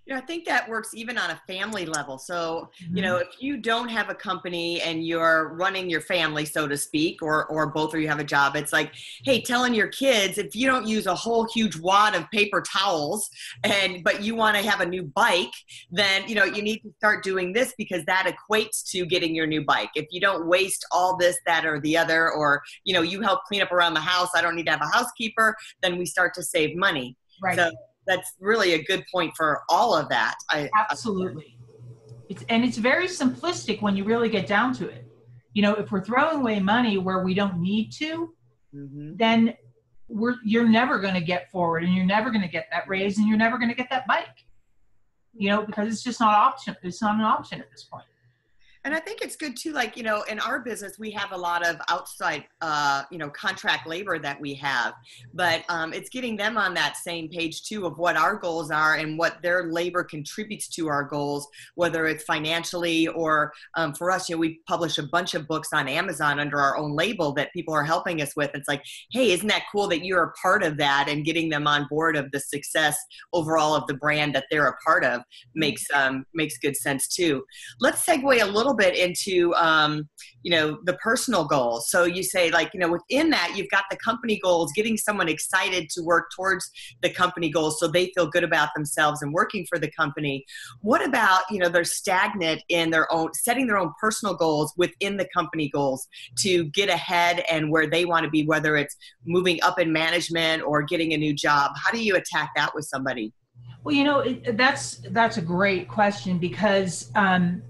You 0.06 0.14
know, 0.14 0.20
I 0.20 0.26
think 0.26 0.46
that 0.46 0.68
works 0.68 0.94
even 0.94 1.18
on 1.18 1.30
a 1.30 1.42
family 1.48 1.86
level. 1.86 2.18
So, 2.18 2.70
mm-hmm. 2.84 2.98
you 2.98 3.04
know, 3.04 3.18
if 3.18 3.28
you 3.40 3.58
don't 3.58 3.88
have 3.88 4.10
a 4.10 4.16
company 4.16 4.82
and 4.82 5.06
you're 5.06 5.54
running 5.56 5.90
your 5.90 6.02
family, 6.02 6.46
so 6.46 6.68
to 6.68 6.78
speak, 6.78 7.22
or 7.22 7.46
or 7.46 7.68
both 7.68 7.94
or 7.94 8.00
you 8.00 8.10
have 8.10 8.20
a 8.20 8.24
job, 8.24 8.56
it's 8.56 8.74
like, 8.74 8.92
hey, 9.24 9.42
telling 9.42 9.74
your 9.74 9.88
kids 9.88 10.38
if 10.38 10.56
you 10.56 10.68
don't 10.68 10.88
use 10.88 11.06
a 11.06 11.16
whole 11.16 11.48
huge 11.54 11.78
wad 11.78 12.16
of 12.16 12.30
paper 12.32 12.62
towels 12.62 13.30
and 13.64 14.04
but 14.04 14.22
you 14.22 14.36
want 14.36 14.58
to 14.58 14.70
have 14.70 14.82
a 14.82 14.86
new 14.86 15.04
bike, 15.04 15.54
then 15.92 16.28
you 16.28 16.36
know 16.36 16.44
you 16.44 16.62
need 16.62 16.80
to 16.80 16.92
start 16.98 17.24
doing 17.24 17.54
this 17.54 17.74
because 17.78 18.04
that 18.06 18.30
equates 18.30 18.84
to 18.92 19.06
getting 19.06 19.34
your 19.34 19.48
new 19.48 19.64
bike. 19.64 19.92
If 19.96 20.08
you 20.12 20.20
don't 20.20 20.48
waste 20.48 20.86
all 20.92 21.18
this, 21.18 21.38
that, 21.46 21.66
or 21.66 21.80
the 21.80 21.98
other, 21.98 22.32
or 22.32 22.62
you 22.84 22.94
know, 22.94 23.02
you 23.02 23.22
help 23.22 23.44
clean 23.48 23.62
up 23.62 23.72
around 23.72 23.94
the 23.94 24.02
house, 24.02 24.30
I 24.36 24.42
don't 24.42 24.56
need 24.56 24.66
to 24.66 24.72
have 24.72 24.82
a 24.82 24.98
housekeeper, 24.98 25.56
then 25.82 25.98
we 25.98 26.06
start 26.06 26.34
to 26.36 26.44
save 26.44 26.76
money. 26.76 27.16
Right. 27.42 27.56
So 27.56 27.72
that's 28.08 28.34
really 28.40 28.74
a 28.74 28.84
good 28.84 29.04
point 29.12 29.34
for 29.36 29.62
all 29.70 29.96
of 29.96 30.10
that. 30.10 30.36
I, 30.50 30.70
Absolutely. 30.90 31.58
It's, 32.30 32.44
and 32.50 32.64
it's 32.64 32.78
very 32.78 33.08
simplistic 33.08 33.82
when 33.82 33.96
you 33.96 34.04
really 34.04 34.30
get 34.30 34.48
down 34.48 34.74
to 34.76 34.88
it. 34.88 35.08
You 35.54 35.62
know, 35.62 35.76
if 35.76 35.92
we're 35.92 36.04
throwing 36.04 36.40
away 36.40 36.60
money 36.60 36.98
where 36.98 37.24
we 37.24 37.34
don't 37.34 37.60
need 37.60 37.92
to, 37.94 38.34
mm-hmm. 38.74 39.16
then 39.18 39.54
we're 40.08 40.36
you're 40.44 40.68
never 40.68 41.00
going 41.00 41.14
to 41.14 41.22
get 41.22 41.52
forward, 41.52 41.84
and 41.84 41.94
you're 41.94 42.06
never 42.06 42.32
going 42.32 42.42
to 42.42 42.48
get 42.48 42.68
that 42.72 42.88
raise, 42.88 43.18
and 43.20 43.28
you're 43.28 43.38
never 43.38 43.58
going 43.58 43.70
to 43.70 43.76
get 43.76 43.90
that 43.92 44.08
bike. 44.08 44.46
You 45.36 45.50
know, 45.50 45.64
because 45.64 45.92
it's 45.92 46.04
just 46.04 46.20
not 46.20 46.34
option. 46.36 46.76
It's 46.82 47.02
not 47.02 47.16
an 47.16 47.22
option 47.22 47.60
at 47.60 47.70
this 47.70 47.84
point 47.84 48.06
and 48.86 48.94
i 48.94 49.00
think 49.00 49.22
it's 49.22 49.36
good 49.36 49.56
too 49.56 49.72
like 49.72 49.96
you 49.98 50.04
know 50.04 50.24
in 50.24 50.40
our 50.40 50.60
business 50.60 50.98
we 51.00 51.12
have 51.12 51.32
a 51.32 51.38
lot 51.38 51.66
of 51.68 51.78
outside 51.90 52.46
uh, 52.62 53.04
you 53.12 53.18
know 53.18 53.30
contract 53.30 53.88
labor 53.88 54.18
that 54.20 54.40
we 54.40 54.54
have. 54.54 54.94
But 55.34 55.64
um, 55.70 55.94
it's 55.94 56.10
getting 56.10 56.38
them 56.38 56.58
on 56.58 56.74
that 56.76 56.98
same 56.98 57.28
page 57.30 57.64
too 57.64 57.86
of 57.86 57.98
what 57.98 58.16
our 58.16 58.36
goals 58.36 58.72
are 58.72 58.96
and 58.96 59.18
what 59.18 59.42
their 59.42 59.72
labor 59.72 60.04
contributes 60.04 60.68
to 60.70 60.88
our 60.88 61.04
goals 61.04 61.48
whether 61.76 62.08
it's 62.08 62.24
financially 62.24 63.08
or 63.10 63.52
um, 63.76 63.94
for 63.94 64.12
us 64.12 64.30
you 64.30 64.36
know 64.36 64.40
we 64.40 64.62
publish 64.68 64.98
a 64.98 65.04
bunch 65.04 65.34
of 65.34 65.48
books 65.48 65.70
on 65.74 65.88
amazon 65.88 66.40
under 66.40 66.60
our 66.60 66.78
own 66.78 66.96
label 66.96 67.34
that 67.34 67.52
people 67.54 67.74
are 67.74 67.84
helping 67.84 68.22
us 68.22 68.36
with. 68.36 68.52
It's 68.54 68.68
like 68.68 68.84
hey 69.12 69.32
isn't 69.32 69.48
that 69.48 69.64
cool 69.72 69.88
that 69.90 70.06
you're 70.06 70.24
a 70.24 70.32
part 70.34 70.64
of 70.64 70.78
that 70.78 71.08
and 71.10 71.26
getting 71.26 71.50
them 71.50 71.68
on 71.68 71.88
board 71.90 72.16
of 72.16 72.32
the 72.32 72.40
success 72.40 72.98
overall 73.34 73.76
of 73.76 73.86
the 73.88 73.96
brand 73.96 74.34
that 74.36 74.46
they're 74.50 74.68
a 74.68 74.78
part 74.78 75.04
of 75.04 75.22
makes 75.54 75.84
um, 75.94 76.26
makes 76.34 76.58
good 76.58 76.76
sense 76.76 77.08
too. 77.08 77.44
Let's 77.80 78.06
segue 78.06 78.42
a 78.42 78.46
little 78.46 78.73
little 78.74 78.92
bit 78.92 78.98
into 78.98 79.54
um, 79.56 80.10
you 80.44 80.52
know 80.52 80.80
the 80.84 80.94
personal 80.96 81.46
goals. 81.46 81.90
So 81.90 82.04
you 82.04 82.24
say 82.24 82.52
like 82.52 82.72
you 82.74 82.80
know 82.80 82.92
within 82.92 83.30
that 83.30 83.54
you've 83.56 83.70
got 83.70 83.86
the 83.90 83.98
company 83.98 84.40
goals 84.44 84.72
getting 84.74 84.98
someone 84.98 85.30
excited 85.30 85.90
to 85.92 86.02
work 86.02 86.32
towards 86.36 86.70
the 87.02 87.10
company 87.10 87.50
goals 87.50 87.80
so 87.80 87.88
they 87.88 88.12
feel 88.16 88.28
good 88.28 88.44
about 88.44 88.70
themselves 88.76 89.22
and 89.22 89.34
working 89.34 89.66
for 89.70 89.80
the 89.80 89.92
company. 89.92 90.46
What 90.82 91.06
about 91.06 91.42
you 91.50 91.60
know 91.60 91.70
they're 91.70 91.84
stagnant 91.84 92.62
in 92.70 92.92
their 92.92 93.12
own 93.12 93.34
setting 93.34 93.68
their 93.68 93.78
own 93.78 93.92
personal 94.00 94.36
goals 94.36 94.74
within 94.78 95.18
the 95.18 95.28
company 95.36 95.70
goals 95.70 96.08
to 96.40 96.66
get 96.66 96.90
ahead 96.90 97.44
and 97.50 97.72
where 97.72 97.90
they 97.90 98.06
want 98.06 98.24
to 98.26 98.30
be 98.30 98.46
whether 98.46 98.76
it's 98.76 98.96
moving 99.26 99.62
up 99.64 99.80
in 99.80 99.92
management 99.92 100.64
or 100.64 100.82
getting 100.82 101.14
a 101.14 101.18
new 101.18 101.34
job? 101.34 101.72
How 101.84 101.92
do 101.92 102.04
you 102.04 102.16
attack 102.16 102.52
that 102.56 102.74
with 102.76 102.86
somebody? 102.86 103.34
Well 103.84 103.96
you 103.96 104.04
know 104.04 104.24
that's 104.54 105.02
that's 105.12 105.38
a 105.38 105.42
great 105.42 105.88
question 105.88 106.38
because 106.38 107.12
um, 107.16 107.62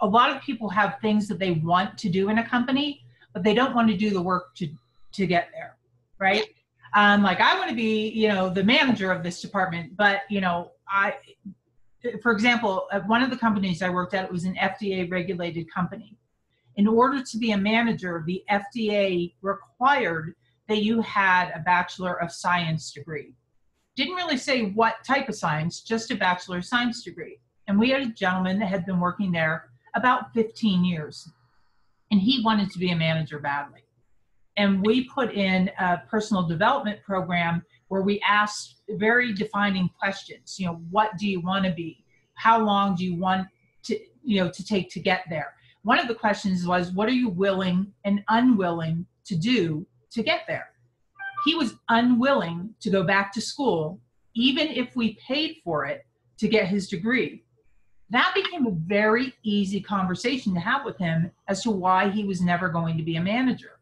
a 0.00 0.06
lot 0.06 0.34
of 0.34 0.42
people 0.42 0.68
have 0.68 0.98
things 1.00 1.28
that 1.28 1.38
they 1.38 1.52
want 1.52 1.98
to 1.98 2.08
do 2.08 2.28
in 2.30 2.38
a 2.38 2.48
company, 2.48 3.04
but 3.32 3.42
they 3.42 3.54
don't 3.54 3.74
want 3.74 3.88
to 3.88 3.96
do 3.96 4.10
the 4.10 4.20
work 4.20 4.54
to 4.56 4.68
to 5.12 5.26
get 5.26 5.48
there, 5.52 5.76
right? 6.18 6.44
Um, 6.94 7.22
like 7.22 7.40
I 7.40 7.58
want 7.58 7.70
to 7.70 7.76
be, 7.76 8.08
you 8.10 8.28
know, 8.28 8.48
the 8.48 8.64
manager 8.64 9.12
of 9.12 9.22
this 9.22 9.40
department, 9.40 9.96
but 9.96 10.22
you 10.28 10.40
know, 10.40 10.72
I, 10.88 11.14
for 12.22 12.32
example, 12.32 12.88
at 12.92 13.06
one 13.08 13.22
of 13.22 13.30
the 13.30 13.36
companies 13.36 13.82
I 13.82 13.90
worked 13.90 14.14
at, 14.14 14.24
it 14.24 14.32
was 14.32 14.44
an 14.44 14.54
FDA 14.54 15.10
regulated 15.10 15.72
company. 15.72 16.16
In 16.76 16.86
order 16.86 17.22
to 17.22 17.38
be 17.38 17.52
a 17.52 17.58
manager, 17.58 18.22
the 18.26 18.42
FDA 18.50 19.34
required 19.42 20.34
that 20.68 20.82
you 20.82 21.00
had 21.02 21.50
a 21.50 21.58
Bachelor 21.58 22.20
of 22.22 22.32
Science 22.32 22.92
degree. 22.92 23.34
Didn't 23.96 24.14
really 24.14 24.36
say 24.36 24.66
what 24.70 25.04
type 25.04 25.28
of 25.28 25.34
science, 25.34 25.80
just 25.80 26.10
a 26.12 26.14
Bachelor 26.14 26.58
of 26.58 26.64
Science 26.64 27.02
degree. 27.02 27.38
And 27.66 27.78
we 27.78 27.90
had 27.90 28.02
a 28.02 28.06
gentleman 28.06 28.58
that 28.60 28.66
had 28.66 28.86
been 28.86 29.00
working 29.00 29.32
there 29.32 29.69
about 29.94 30.32
15 30.34 30.84
years. 30.84 31.28
And 32.10 32.20
he 32.20 32.42
wanted 32.44 32.70
to 32.72 32.78
be 32.78 32.90
a 32.90 32.96
manager 32.96 33.38
badly. 33.38 33.80
And 34.56 34.84
we 34.84 35.08
put 35.08 35.32
in 35.32 35.70
a 35.78 36.02
personal 36.08 36.46
development 36.46 37.02
program 37.02 37.64
where 37.88 38.02
we 38.02 38.20
asked 38.20 38.82
very 38.90 39.32
defining 39.32 39.88
questions. 39.98 40.56
You 40.58 40.66
know, 40.66 40.82
what 40.90 41.16
do 41.18 41.28
you 41.28 41.40
want 41.40 41.64
to 41.64 41.72
be? 41.72 42.04
How 42.34 42.60
long 42.60 42.94
do 42.94 43.04
you 43.04 43.14
want 43.14 43.48
to, 43.84 43.98
you 44.22 44.42
know, 44.42 44.50
to 44.50 44.64
take 44.64 44.90
to 44.90 45.00
get 45.00 45.24
there? 45.30 45.54
One 45.82 45.98
of 45.98 46.08
the 46.08 46.14
questions 46.14 46.66
was, 46.66 46.92
what 46.92 47.08
are 47.08 47.12
you 47.12 47.28
willing 47.28 47.92
and 48.04 48.22
unwilling 48.28 49.06
to 49.24 49.36
do 49.36 49.86
to 50.10 50.22
get 50.22 50.42
there? 50.46 50.70
He 51.44 51.54
was 51.54 51.74
unwilling 51.88 52.74
to 52.80 52.90
go 52.90 53.02
back 53.02 53.32
to 53.32 53.40
school, 53.40 54.00
even 54.34 54.68
if 54.68 54.94
we 54.94 55.16
paid 55.26 55.56
for 55.64 55.86
it 55.86 56.04
to 56.38 56.48
get 56.48 56.68
his 56.68 56.88
degree 56.88 57.44
that 58.10 58.32
became 58.34 58.66
a 58.66 58.72
very 58.72 59.34
easy 59.42 59.80
conversation 59.80 60.52
to 60.54 60.60
have 60.60 60.84
with 60.84 60.98
him 60.98 61.30
as 61.48 61.62
to 61.62 61.70
why 61.70 62.10
he 62.10 62.24
was 62.24 62.40
never 62.40 62.68
going 62.68 62.96
to 62.96 63.04
be 63.04 63.16
a 63.16 63.22
manager. 63.22 63.78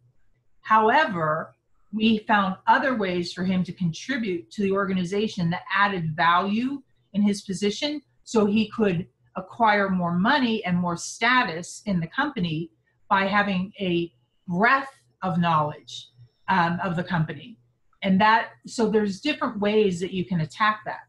However, 0.61 1.55
we 1.93 2.19
found 2.29 2.57
other 2.67 2.95
ways 2.95 3.33
for 3.33 3.45
him 3.45 3.65
to 3.65 3.73
contribute 3.73 4.51
to 4.51 4.63
the 4.63 4.73
organization 4.73 5.49
that 5.51 5.63
added 5.75 6.15
value 6.15 6.83
in 7.15 7.23
his 7.23 7.41
position 7.43 8.03
so 8.25 8.45
he 8.45 8.71
could 8.71 9.07
acquire 9.37 9.89
more 9.89 10.13
money 10.13 10.63
and 10.65 10.77
more 10.77 10.97
status 10.97 11.83
in 11.87 12.01
the 12.01 12.07
company 12.09 12.71
by 13.09 13.25
having 13.25 13.73
a 13.81 14.13
breadth 14.47 14.93
of 15.23 15.39
knowledge 15.39 16.11
um, 16.49 16.79
of 16.85 16.97
the 16.97 17.05
company. 17.05 17.59
And 18.03 18.21
that, 18.21 18.51
so 18.67 18.91
there's 18.91 19.21
different 19.21 19.59
ways 19.59 19.99
that 20.01 20.13
you 20.13 20.25
can 20.25 20.43
attack 20.43 20.83
that. 20.85 21.08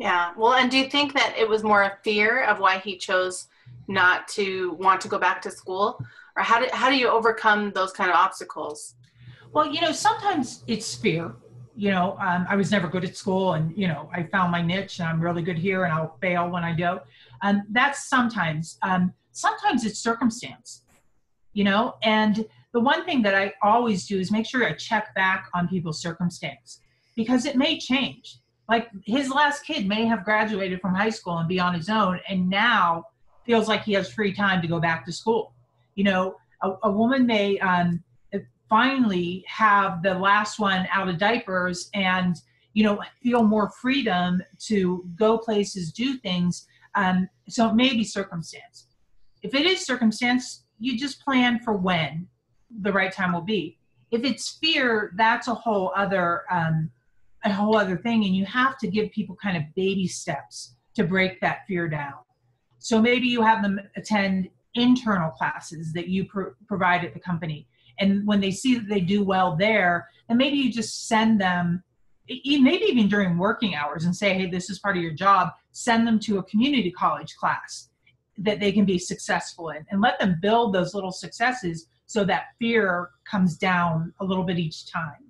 Yeah. 0.00 0.32
Well, 0.34 0.54
and 0.54 0.70
do 0.70 0.78
you 0.78 0.88
think 0.88 1.12
that 1.12 1.34
it 1.36 1.46
was 1.46 1.62
more 1.62 1.82
a 1.82 1.98
fear 2.02 2.44
of 2.44 2.58
why 2.58 2.78
he 2.78 2.96
chose 2.96 3.48
not 3.86 4.26
to 4.28 4.72
want 4.80 4.98
to 5.02 5.08
go 5.08 5.18
back 5.18 5.42
to 5.42 5.50
school? 5.50 6.02
Or 6.38 6.42
how 6.42 6.58
do, 6.58 6.68
how 6.72 6.88
do 6.88 6.96
you 6.96 7.10
overcome 7.10 7.70
those 7.72 7.92
kind 7.92 8.08
of 8.08 8.16
obstacles? 8.16 8.94
Well, 9.52 9.70
you 9.70 9.82
know, 9.82 9.92
sometimes 9.92 10.64
it's 10.66 10.94
fear. 10.94 11.34
You 11.76 11.90
know, 11.90 12.16
um, 12.18 12.46
I 12.48 12.56
was 12.56 12.70
never 12.70 12.88
good 12.88 13.04
at 13.04 13.14
school 13.14 13.52
and, 13.52 13.76
you 13.76 13.88
know, 13.88 14.08
I 14.10 14.22
found 14.22 14.50
my 14.50 14.62
niche 14.62 15.00
and 15.00 15.08
I'm 15.08 15.20
really 15.20 15.42
good 15.42 15.58
here 15.58 15.84
and 15.84 15.92
I'll 15.92 16.16
fail 16.22 16.48
when 16.48 16.64
I 16.64 16.72
do. 16.72 16.98
Um, 17.42 17.64
that's 17.70 18.08
sometimes. 18.08 18.78
Um, 18.80 19.12
sometimes 19.32 19.84
it's 19.84 19.98
circumstance, 19.98 20.82
you 21.52 21.64
know, 21.64 21.96
and 22.02 22.46
the 22.72 22.80
one 22.80 23.04
thing 23.04 23.20
that 23.22 23.34
I 23.34 23.52
always 23.62 24.06
do 24.06 24.18
is 24.18 24.30
make 24.32 24.46
sure 24.46 24.64
I 24.64 24.72
check 24.72 25.14
back 25.14 25.48
on 25.52 25.68
people's 25.68 26.00
circumstance 26.00 26.80
because 27.16 27.44
it 27.44 27.54
may 27.54 27.78
change 27.78 28.38
like 28.70 28.88
his 29.04 29.28
last 29.28 29.66
kid 29.66 29.86
may 29.86 30.06
have 30.06 30.24
graduated 30.24 30.80
from 30.80 30.94
high 30.94 31.10
school 31.10 31.36
and 31.38 31.48
be 31.48 31.60
on 31.60 31.74
his 31.74 31.90
own 31.90 32.20
and 32.28 32.48
now 32.48 33.04
feels 33.44 33.68
like 33.68 33.82
he 33.82 33.92
has 33.92 34.10
free 34.10 34.32
time 34.32 34.62
to 34.62 34.68
go 34.68 34.78
back 34.78 35.04
to 35.04 35.12
school. 35.12 35.52
You 35.96 36.04
know 36.04 36.36
a, 36.62 36.70
a 36.84 36.90
woman 36.90 37.26
may 37.26 37.58
um, 37.58 38.02
finally 38.70 39.44
have 39.48 40.02
the 40.02 40.14
last 40.14 40.60
one 40.60 40.86
out 40.92 41.08
of 41.08 41.18
diapers 41.18 41.90
and 41.92 42.36
you 42.72 42.84
know 42.84 43.02
feel 43.22 43.42
more 43.42 43.68
freedom 43.68 44.40
to 44.58 45.04
go 45.16 45.36
places 45.36 45.92
do 45.92 46.16
things 46.18 46.66
um, 46.94 47.28
so 47.48 47.68
it 47.68 47.74
may 47.74 47.92
be 47.92 48.04
circumstance. 48.04 48.86
If 49.42 49.54
it 49.54 49.66
is 49.66 49.84
circumstance 49.84 50.64
you 50.78 50.96
just 50.96 51.22
plan 51.22 51.58
for 51.58 51.74
when 51.74 52.26
the 52.80 52.92
right 52.92 53.12
time 53.12 53.32
will 53.32 53.42
be. 53.42 53.76
If 54.12 54.24
it's 54.24 54.58
fear 54.62 55.12
that's 55.16 55.48
a 55.48 55.54
whole 55.54 55.92
other 55.96 56.44
um, 56.50 56.90
a 57.44 57.52
whole 57.52 57.76
other 57.76 57.96
thing 57.96 58.24
and 58.24 58.36
you 58.36 58.44
have 58.46 58.78
to 58.78 58.88
give 58.88 59.10
people 59.10 59.36
kind 59.42 59.56
of 59.56 59.62
baby 59.74 60.06
steps 60.06 60.74
to 60.94 61.04
break 61.04 61.40
that 61.40 61.66
fear 61.66 61.88
down. 61.88 62.14
So 62.78 63.00
maybe 63.00 63.26
you 63.26 63.42
have 63.42 63.62
them 63.62 63.80
attend 63.96 64.48
internal 64.74 65.30
classes 65.30 65.92
that 65.92 66.08
you 66.08 66.24
pr- 66.24 66.54
provide 66.66 67.04
at 67.04 67.14
the 67.14 67.20
company 67.20 67.66
and 67.98 68.26
when 68.26 68.40
they 68.40 68.50
see 68.50 68.76
that 68.76 68.88
they 68.88 69.00
do 69.00 69.22
well 69.22 69.56
there 69.56 70.08
and 70.28 70.38
maybe 70.38 70.56
you 70.56 70.72
just 70.72 71.08
send 71.08 71.40
them 71.40 71.82
maybe 72.28 72.84
even 72.84 73.08
during 73.08 73.36
working 73.36 73.74
hours 73.74 74.04
and 74.04 74.14
say 74.14 74.32
hey 74.32 74.46
this 74.46 74.70
is 74.70 74.78
part 74.78 74.96
of 74.96 75.02
your 75.02 75.12
job 75.12 75.48
send 75.72 76.06
them 76.06 76.18
to 76.18 76.38
a 76.38 76.42
community 76.44 76.90
college 76.90 77.34
class 77.36 77.88
that 78.38 78.60
they 78.60 78.72
can 78.72 78.84
be 78.84 78.98
successful 78.98 79.70
in 79.70 79.84
and 79.90 80.00
let 80.00 80.18
them 80.20 80.38
build 80.40 80.72
those 80.72 80.94
little 80.94 81.12
successes 81.12 81.86
so 82.06 82.24
that 82.24 82.46
fear 82.58 83.10
comes 83.28 83.56
down 83.56 84.12
a 84.20 84.24
little 84.24 84.44
bit 84.44 84.58
each 84.58 84.90
time 84.90 85.29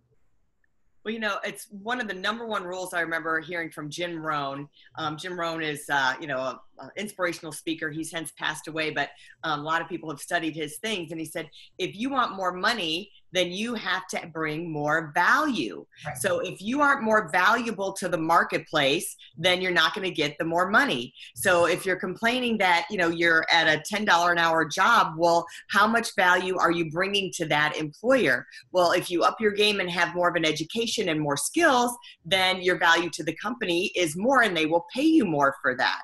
well, 1.04 1.14
you 1.14 1.20
know, 1.20 1.38
it's 1.44 1.66
one 1.70 2.00
of 2.00 2.08
the 2.08 2.14
number 2.14 2.46
one 2.46 2.64
rules 2.64 2.92
I 2.92 3.00
remember 3.00 3.40
hearing 3.40 3.70
from 3.70 3.88
Jim 3.88 4.20
Rohn. 4.20 4.68
Um, 4.96 5.16
Jim 5.16 5.38
Rohn 5.38 5.62
is, 5.62 5.88
uh, 5.88 6.14
you 6.20 6.26
know, 6.26 6.38
a, 6.38 6.60
a 6.80 7.00
inspirational 7.00 7.52
speaker. 7.52 7.90
He's 7.90 8.10
since 8.10 8.30
passed 8.32 8.68
away, 8.68 8.90
but 8.90 9.10
um, 9.44 9.60
a 9.60 9.62
lot 9.62 9.82
of 9.82 9.88
people 9.88 10.10
have 10.10 10.20
studied 10.20 10.54
his 10.54 10.78
things. 10.78 11.10
And 11.10 11.20
he 11.20 11.26
said, 11.26 11.48
if 11.78 11.96
you 11.96 12.10
want 12.10 12.36
more 12.36 12.52
money, 12.52 13.10
then 13.32 13.52
you 13.52 13.74
have 13.74 14.06
to 14.08 14.26
bring 14.32 14.72
more 14.72 15.12
value. 15.14 15.86
Right. 16.06 16.16
So 16.16 16.40
if 16.40 16.60
you 16.60 16.80
aren't 16.80 17.02
more 17.02 17.30
valuable 17.30 17.92
to 17.94 18.08
the 18.08 18.18
marketplace, 18.18 19.16
then 19.36 19.60
you're 19.60 19.70
not 19.70 19.94
going 19.94 20.08
to 20.08 20.14
get 20.14 20.36
the 20.38 20.44
more 20.44 20.68
money. 20.68 21.14
So 21.34 21.66
if 21.66 21.86
you're 21.86 21.96
complaining 21.96 22.58
that, 22.58 22.86
you 22.90 22.96
know, 22.96 23.08
you're 23.08 23.44
at 23.52 23.68
a 23.68 23.82
$10 23.82 24.32
an 24.32 24.38
hour 24.38 24.64
job, 24.64 25.14
well, 25.16 25.46
how 25.68 25.86
much 25.86 26.14
value 26.16 26.56
are 26.58 26.72
you 26.72 26.90
bringing 26.90 27.30
to 27.36 27.46
that 27.46 27.76
employer? 27.76 28.46
Well, 28.72 28.92
if 28.92 29.10
you 29.10 29.22
up 29.22 29.40
your 29.40 29.52
game 29.52 29.80
and 29.80 29.90
have 29.90 30.14
more 30.14 30.28
of 30.28 30.36
an 30.36 30.44
education 30.44 31.08
and 31.08 31.20
more 31.20 31.36
skills, 31.36 31.96
then 32.24 32.60
your 32.62 32.78
value 32.78 33.10
to 33.10 33.22
the 33.22 33.36
company 33.36 33.92
is 33.94 34.16
more 34.16 34.42
and 34.42 34.56
they 34.56 34.66
will 34.66 34.86
pay 34.92 35.02
you 35.02 35.24
more 35.24 35.54
for 35.62 35.76
that. 35.76 36.02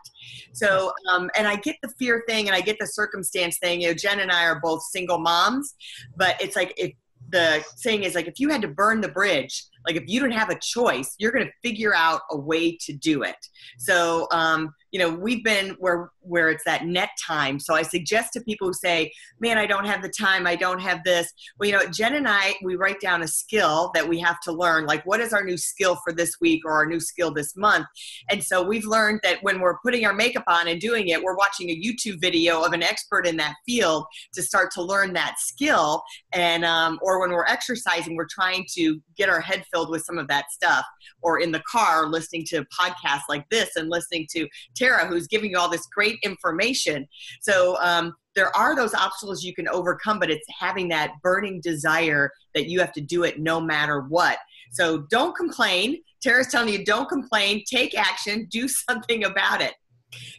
So, 0.53 0.66
um, 1.11 1.31
and 1.37 1.47
I 1.47 1.57
get 1.57 1.77
the 1.83 1.89
fear 1.99 2.25
thing 2.29 2.47
and 2.49 2.55
I 2.55 2.61
get 2.61 2.77
the 2.79 2.87
circumstance 2.87 3.59
thing. 3.59 3.81
You 3.81 3.89
know, 3.89 3.95
Jen 3.95 4.21
and 4.21 4.31
I 4.31 4.45
are 4.45 4.61
both 4.61 4.83
single 4.83 5.19
moms, 5.19 5.75
but 6.17 6.41
it's 6.41 6.57
like 6.57 6.75
if 6.77 6.93
the 7.31 7.65
saying 7.77 8.05
is 8.05 8.15
like 8.15 8.29
if 8.29 8.39
you 8.39 8.49
had 8.51 8.63
to 8.63 8.69
burn 8.69 9.01
the 9.01 9.09
bridge 9.09 9.65
like 9.87 9.97
if 9.97 10.05
you 10.07 10.21
don't 10.21 10.33
have 10.33 10.51
a 10.51 10.59
choice 10.61 11.15
you're 11.19 11.33
going 11.33 11.47
to 11.47 11.53
figure 11.63 11.95
out 11.95 12.23
a 12.31 12.37
way 12.37 12.77
to 12.83 12.93
do 12.93 13.23
it. 13.23 13.37
So 13.79 14.27
um, 14.33 14.75
you 14.93 14.99
know 14.99 15.11
we've 15.11 15.45
been 15.45 15.77
where 15.79 16.11
where 16.21 16.49
it's 16.49 16.65
that 16.65 16.87
net 16.87 17.11
time. 17.25 17.61
So 17.61 17.75
i 17.75 17.83
suggest 17.83 18.33
to 18.33 18.41
people 18.41 18.69
who 18.69 18.73
say 18.73 19.13
man 19.41 19.59
i 19.59 19.67
don't 19.67 19.85
have 19.85 20.03
the 20.03 20.09
time 20.09 20.47
i 20.47 20.57
don't 20.57 20.81
have 20.81 21.01
this. 21.05 21.31
Well 21.59 21.69
you 21.69 21.77
know 21.77 21.87
jen 21.87 22.15
and 22.15 22.29
i 22.29 22.55
we 22.63 22.77
write 22.77 23.01
down 23.01 23.23
a 23.23 23.29
skill 23.29 23.91
that 23.95 24.09
we 24.09 24.19
have 24.21 24.41
to 24.45 24.53
learn 24.53 24.87
like 24.87 25.05
what 25.05 25.21
is 25.21 25.33
our 25.33 25.45
new 25.45 25.59
skill 25.59 25.99
for 26.05 26.13
this 26.13 26.33
week 26.41 26.63
or 26.65 26.73
our 26.73 26.87
new 26.87 27.01
skill 27.01 27.33
this 27.33 27.57
month? 27.57 27.87
And 28.31 28.43
so 28.43 28.63
we've 28.63 28.87
learned 28.87 29.21
that 29.23 29.39
when 29.43 29.61
we're 29.61 29.79
putting 29.85 30.05
our 30.07 30.15
makeup 30.15 30.45
on 30.47 30.69
and 30.69 30.81
doing 30.81 31.09
it 31.09 31.23
we're 31.23 31.37
watching 31.37 31.71
a 31.71 31.77
youtube 31.77 32.21
video 32.21 32.63
of 32.63 32.73
an 32.73 32.83
expert 32.83 33.27
in 33.27 33.37
that 33.37 33.55
field 33.67 34.07
to 34.33 34.43
start 34.43 34.71
to 34.73 34.83
learn 34.83 35.13
that 35.13 35.35
skill. 35.39 36.03
And 36.33 36.65
um, 36.65 36.99
or 37.03 37.21
when 37.21 37.31
we're 37.31 37.47
exercising 37.47 38.17
we're 38.17 38.27
trying 38.31 38.65
to 38.75 39.01
get 39.17 39.29
our 39.29 39.41
head 39.41 39.65
filled 39.73 39.76
with 39.85 40.05
some 40.05 40.19
of 40.19 40.29
that 40.29 40.51
stuff 40.51 40.85
or 41.23 41.41
in 41.41 41.53
the 41.53 41.63
car 41.71 42.07
listening 42.07 42.45
to 42.47 42.65
podcasts 42.67 43.23
like 43.29 43.49
this 43.51 43.77
and 43.77 43.91
listening 43.91 44.27
to 44.33 44.49
Tara, 44.75 45.07
who's 45.07 45.27
giving 45.27 45.51
you 45.51 45.59
all 45.59 45.69
this 45.69 45.87
great 45.95 46.19
information. 46.23 47.07
So 47.41 47.77
um, 47.81 48.15
there 48.35 48.55
are 48.57 48.75
those 48.75 48.95
obstacles 48.95 49.45
you 49.45 49.55
can 49.55 49.69
overcome, 49.69 50.19
but 50.19 50.31
it's 50.31 50.47
having 50.59 50.89
that 50.89 51.13
burning 51.23 51.61
desire 51.61 52.31
that 52.55 52.69
you 52.69 52.81
have 52.81 52.93
to 52.93 53.01
do 53.01 53.25
it 53.25 53.41
no 53.41 53.61
matter 53.61 54.01
what. 54.03 54.39
So 54.73 55.07
don't 55.11 55.37
complain. 55.37 55.99
Tara's 56.23 56.49
telling 56.49 56.73
you 56.73 56.85
don't 56.85 57.09
complain, 57.09 57.63
take 57.71 57.97
action, 57.97 58.47
do 58.51 58.69
something 58.89 59.25
about 59.25 59.61
it. 59.61 59.75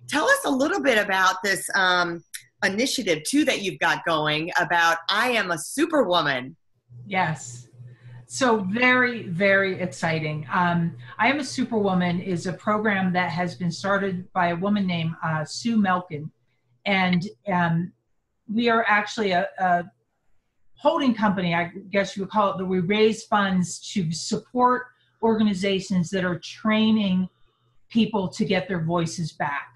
Tell 0.08 0.26
us 0.26 0.40
a 0.46 0.52
little 0.52 0.82
bit 0.82 0.98
about 0.98 1.36
this 1.44 1.70
um, 1.76 2.24
initiative 2.64 3.24
too 3.24 3.46
that 3.46 3.62
you've 3.62 3.80
got 3.80 4.04
going 4.06 4.52
about 4.60 4.98
I 5.10 5.30
am 5.32 5.52
a 5.52 5.58
superwoman. 5.58 6.56
Yes. 7.06 7.67
So 8.30 8.58
very, 8.58 9.24
very 9.24 9.80
exciting. 9.80 10.46
Um, 10.52 10.98
I 11.18 11.30
am 11.30 11.40
a 11.40 11.46
superwoman 11.46 12.20
is 12.20 12.46
a 12.46 12.52
program 12.52 13.14
that 13.14 13.32
has 13.32 13.56
been 13.56 13.72
started 13.72 14.32
by 14.34 14.50
a 14.50 14.56
woman 14.56 14.86
named 14.86 15.16
uh, 15.24 15.46
Sue 15.46 15.78
Melkin, 15.78 16.30
and 16.86 17.26
um, 17.48 17.94
we 18.54 18.68
are 18.68 18.84
actually 18.86 19.32
a, 19.32 19.48
a 19.60 19.90
holding 20.76 21.16
company, 21.16 21.56
I 21.56 21.72
guess 21.90 22.18
you 22.18 22.24
would 22.24 22.30
call 22.30 22.52
it, 22.52 22.58
that 22.58 22.66
we 22.66 22.82
raise 22.82 23.24
funds 23.24 23.80
to 23.94 24.12
support 24.12 24.88
organizations 25.24 26.10
that 26.10 26.26
are 26.26 26.38
training 26.38 27.30
people 27.90 28.28
to 28.28 28.44
get 28.44 28.68
their 28.68 28.82
voices 28.82 29.32
back. 29.32 29.70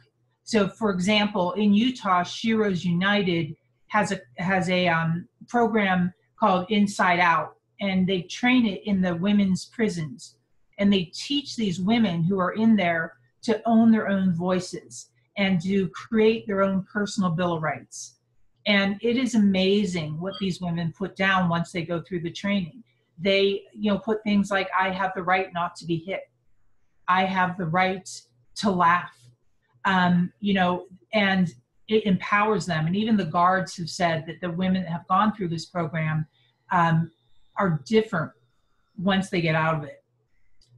So, 0.44 0.68
for 0.68 0.90
example, 0.90 1.54
in 1.54 1.74
Utah, 1.74 2.24
Sheroes 2.24 2.84
United 2.84 3.56
has 3.88 4.12
a 4.12 4.20
has 4.36 4.70
a 4.70 4.90
um, 4.90 5.30
program 5.48 6.14
called 6.38 6.66
Inside 6.70 7.22
Out, 7.22 7.56
and 7.82 8.08
they 8.08 8.22
train 8.22 8.66
it 8.66 8.84
in 8.86 9.02
the 9.02 9.16
women's 9.16 9.66
prisons, 9.66 10.36
and 10.78 10.92
they 10.92 11.12
teach 11.14 11.56
these 11.56 11.82
women 11.82 12.24
who 12.24 12.40
are 12.40 12.54
in 12.54 12.76
there 12.76 13.18
to 13.42 13.62
own 13.66 13.92
their 13.92 14.08
own 14.08 14.34
voices 14.34 15.10
and 15.38 15.62
to 15.62 15.88
create 15.90 16.46
their 16.46 16.62
own 16.62 16.84
personal 16.84 17.32
bill 17.32 17.54
of 17.54 17.64
rights. 17.64 18.16
And 18.68 18.98
it 19.02 19.18
is 19.18 19.34
amazing 19.34 20.20
what 20.20 20.36
these 20.40 20.62
women 20.62 20.94
put 20.96 21.16
down 21.16 21.50
once 21.50 21.72
they 21.72 21.82
go 21.82 22.02
through 22.02 22.22
the 22.22 22.32
training. 22.32 22.84
They, 23.18 23.64
you 23.74 23.92
know, 23.92 23.98
put 23.98 24.24
things 24.24 24.52
like, 24.52 24.70
I 24.80 24.90
have 24.90 25.12
the 25.16 25.24
right 25.24 25.52
not 25.54 25.76
to 25.78 25.86
be 25.86 25.98
hit. 25.98 26.30
I 27.08 27.26
have 27.26 27.58
the 27.58 27.66
right 27.66 28.08
to 28.58 28.70
laugh. 28.70 29.18
Um, 29.86 30.32
you 30.40 30.54
know, 30.54 30.86
and 31.14 31.52
it 31.88 32.06
empowers 32.06 32.68
them. 32.68 32.86
And 32.86 32.96
even 32.96 33.18
the 33.18 33.26
guards 33.26 33.76
have 33.78 33.90
said 33.90 34.26
that 34.28 34.42
the 34.42 34.52
women 34.52 34.84
that 34.84 34.92
have 34.92 35.08
gone 35.08 35.34
through 35.34 35.50
this 35.50 35.66
program 35.66 36.28
um, 36.72 37.12
are 37.58 37.82
different 37.86 38.32
once 38.98 39.30
they 39.30 39.42
get 39.42 39.56
out 39.56 39.76
of 39.76 39.84
it. 39.84 40.04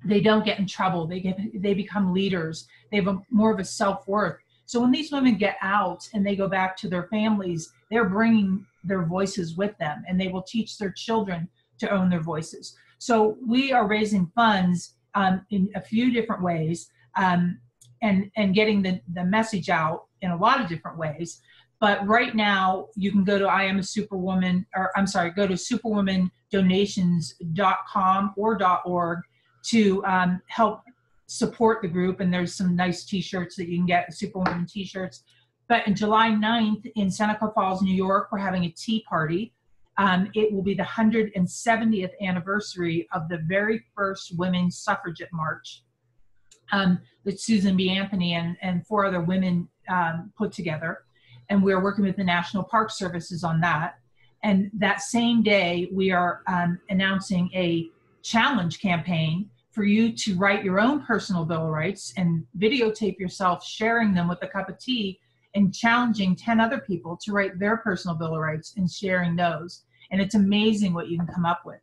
They 0.05 0.19
don't 0.19 0.45
get 0.45 0.59
in 0.59 0.67
trouble. 0.67 1.07
They 1.07 1.19
get 1.19 1.39
they 1.61 1.73
become 1.73 2.13
leaders. 2.13 2.67
They 2.91 2.97
have 2.97 3.07
a, 3.07 3.21
more 3.29 3.53
of 3.53 3.59
a 3.59 3.63
self 3.65 4.07
worth. 4.07 4.37
So 4.65 4.79
when 4.79 4.91
these 4.91 5.11
women 5.11 5.35
get 5.35 5.57
out 5.61 6.07
and 6.13 6.25
they 6.25 6.35
go 6.35 6.47
back 6.47 6.75
to 6.77 6.89
their 6.89 7.03
families, 7.03 7.71
they're 7.89 8.09
bringing 8.09 8.65
their 8.83 9.03
voices 9.03 9.55
with 9.55 9.77
them 9.77 10.03
and 10.07 10.19
they 10.19 10.27
will 10.27 10.41
teach 10.41 10.77
their 10.77 10.91
children 10.91 11.47
to 11.79 11.89
own 11.89 12.09
their 12.09 12.21
voices. 12.21 12.75
So 12.97 13.37
we 13.45 13.71
are 13.73 13.87
raising 13.87 14.31
funds 14.33 14.95
um, 15.15 15.45
in 15.51 15.69
a 15.75 15.81
few 15.81 16.11
different 16.11 16.41
ways 16.41 16.89
um, 17.17 17.59
and, 18.01 18.31
and 18.35 18.55
getting 18.55 18.81
the, 18.81 19.01
the 19.13 19.23
message 19.23 19.69
out 19.69 20.05
in 20.21 20.31
a 20.31 20.37
lot 20.37 20.61
of 20.61 20.67
different 20.67 20.97
ways. 20.97 21.41
But 21.83 22.07
right 22.07 22.33
now, 22.33 22.87
you 22.95 23.11
can 23.11 23.25
go 23.25 23.37
to 23.37 23.45
I 23.45 23.63
am 23.63 23.77
a 23.77 23.83
superwoman, 23.83 24.65
or 24.73 24.89
I'm 24.95 25.05
sorry, 25.05 25.31
go 25.31 25.45
to 25.45 25.55
superwomandonations.com 25.55 28.33
or 28.37 28.57
.org 28.85 29.19
to 29.63 30.05
um, 30.05 30.41
help 30.47 30.79
support 31.27 31.81
the 31.81 31.89
group. 31.89 32.21
And 32.21 32.33
there's 32.33 32.55
some 32.55 32.77
nice 32.77 33.03
t-shirts 33.03 33.57
that 33.57 33.67
you 33.67 33.75
can 33.75 33.85
get 33.85 34.13
superwoman 34.13 34.65
t-shirts. 34.65 35.23
But 35.67 35.85
in 35.85 35.93
july 35.93 36.29
9th 36.29 36.89
in 36.95 37.11
seneca 37.11 37.51
falls 37.53 37.81
new 37.81 37.93
york 37.93 38.29
we're 38.31 38.37
having 38.37 38.63
a 38.63 38.69
tea 38.69 39.03
party. 39.09 39.53
Um, 39.97 40.31
it 40.33 40.53
will 40.53 40.63
be 40.63 40.75
the 40.75 40.83
170th 40.83 42.11
anniversary 42.21 43.09
of 43.11 43.27
the 43.27 43.39
very 43.45 43.83
first 43.93 44.37
women's 44.37 44.77
suffragette 44.77 45.33
march 45.33 45.83
um, 46.71 47.01
that 47.25 47.41
susan 47.41 47.75
b. 47.75 47.89
Anthony 47.89 48.35
and, 48.35 48.55
and 48.61 48.87
four 48.87 49.05
other 49.05 49.19
women 49.19 49.67
um, 49.89 50.31
put 50.37 50.53
together 50.53 50.99
and 51.49 51.63
we're 51.63 51.83
working 51.83 52.05
with 52.05 52.15
the 52.15 52.23
national 52.23 52.63
park 52.63 52.91
services 52.91 53.43
on 53.43 53.59
that 53.61 53.95
and 54.43 54.69
that 54.73 55.01
same 55.01 55.41
day 55.41 55.89
we 55.91 56.11
are 56.11 56.41
um, 56.47 56.79
announcing 56.89 57.49
a 57.53 57.89
challenge 58.21 58.79
campaign 58.79 59.49
for 59.71 59.83
you 59.83 60.11
to 60.15 60.35
write 60.35 60.63
your 60.63 60.79
own 60.79 61.03
personal 61.03 61.45
bill 61.45 61.65
of 61.65 61.71
rights 61.71 62.13
and 62.17 62.45
videotape 62.59 63.17
yourself 63.17 63.65
sharing 63.65 64.13
them 64.13 64.27
with 64.27 64.37
a 64.43 64.47
cup 64.47 64.69
of 64.69 64.77
tea 64.77 65.19
and 65.55 65.73
challenging 65.73 66.35
10 66.35 66.59
other 66.59 66.79
people 66.79 67.17
to 67.17 67.31
write 67.31 67.57
their 67.59 67.77
personal 67.77 68.15
bill 68.15 68.35
of 68.35 68.41
rights 68.41 68.73
and 68.77 68.89
sharing 68.89 69.35
those. 69.35 69.83
And 70.11 70.21
it's 70.21 70.35
amazing 70.35 70.93
what 70.93 71.09
you 71.09 71.17
can 71.17 71.27
come 71.27 71.45
up 71.45 71.61
with. 71.65 71.79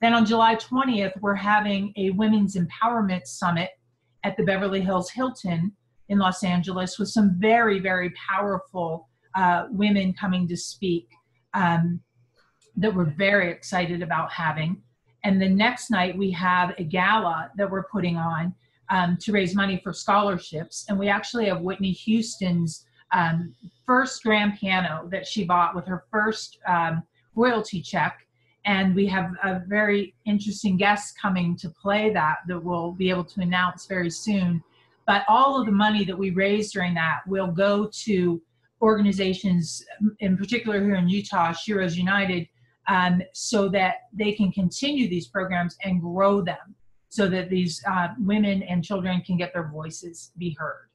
Then 0.00 0.12
on 0.12 0.26
July 0.26 0.56
20th, 0.56 1.20
we're 1.20 1.34
having 1.34 1.92
a 1.96 2.10
women's 2.10 2.56
empowerment 2.56 3.26
summit 3.26 3.70
at 4.22 4.36
the 4.36 4.44
Beverly 4.44 4.80
Hills 4.80 5.10
Hilton 5.10 5.72
in 6.08 6.18
Los 6.18 6.44
Angeles 6.44 6.98
with 6.98 7.08
some 7.08 7.36
very, 7.38 7.78
very 7.78 8.10
powerful 8.10 9.08
uh, 9.34 9.66
women 9.70 10.14
coming 10.14 10.46
to 10.48 10.56
speak 10.56 11.08
um, 11.54 12.00
that 12.76 12.94
we're 12.94 13.12
very 13.16 13.50
excited 13.50 14.02
about 14.02 14.32
having. 14.32 14.80
And 15.24 15.40
the 15.40 15.48
next 15.48 15.90
night, 15.90 16.16
we 16.16 16.30
have 16.32 16.74
a 16.78 16.84
gala 16.84 17.50
that 17.56 17.70
we're 17.70 17.84
putting 17.84 18.16
on 18.16 18.54
um, 18.90 19.16
to 19.22 19.32
raise 19.32 19.54
money 19.54 19.80
for 19.82 19.92
scholarships. 19.92 20.86
And 20.88 20.98
we 20.98 21.08
actually 21.08 21.46
have 21.46 21.60
Whitney 21.60 21.92
Houston's 21.92 22.86
um, 23.12 23.54
first 23.84 24.22
grand 24.22 24.58
piano 24.58 25.08
that 25.10 25.26
she 25.26 25.44
bought 25.44 25.74
with 25.74 25.86
her 25.86 26.04
first 26.10 26.58
um, 26.68 27.02
royalty 27.34 27.80
check. 27.80 28.26
And 28.64 28.94
we 28.94 29.06
have 29.06 29.32
a 29.44 29.62
very 29.66 30.14
interesting 30.24 30.76
guest 30.76 31.18
coming 31.20 31.56
to 31.56 31.70
play 31.70 32.12
that 32.12 32.38
that 32.48 32.58
we'll 32.58 32.92
be 32.92 33.10
able 33.10 33.24
to 33.24 33.40
announce 33.40 33.86
very 33.86 34.10
soon. 34.10 34.62
But 35.06 35.24
all 35.28 35.60
of 35.60 35.66
the 35.66 35.72
money 35.72 36.04
that 36.04 36.18
we 36.18 36.30
raise 36.30 36.72
during 36.72 36.94
that 36.94 37.20
will 37.26 37.46
go 37.46 37.88
to 38.04 38.42
organizations, 38.82 39.82
in 40.20 40.36
particular 40.36 40.80
here 40.80 40.96
in 40.96 41.08
Utah, 41.08 41.52
Sheroes 41.52 41.96
United, 41.96 42.48
um, 42.88 43.22
so 43.32 43.68
that 43.70 43.94
they 44.12 44.32
can 44.32 44.52
continue 44.52 45.08
these 45.08 45.28
programs 45.28 45.76
and 45.84 46.00
grow 46.00 46.40
them 46.40 46.74
so 47.08 47.28
that 47.28 47.48
these 47.48 47.82
uh, 47.88 48.08
women 48.18 48.62
and 48.64 48.84
children 48.84 49.22
can 49.22 49.36
get 49.36 49.52
their 49.52 49.68
voices 49.68 50.32
be 50.38 50.54
heard. 50.58 50.88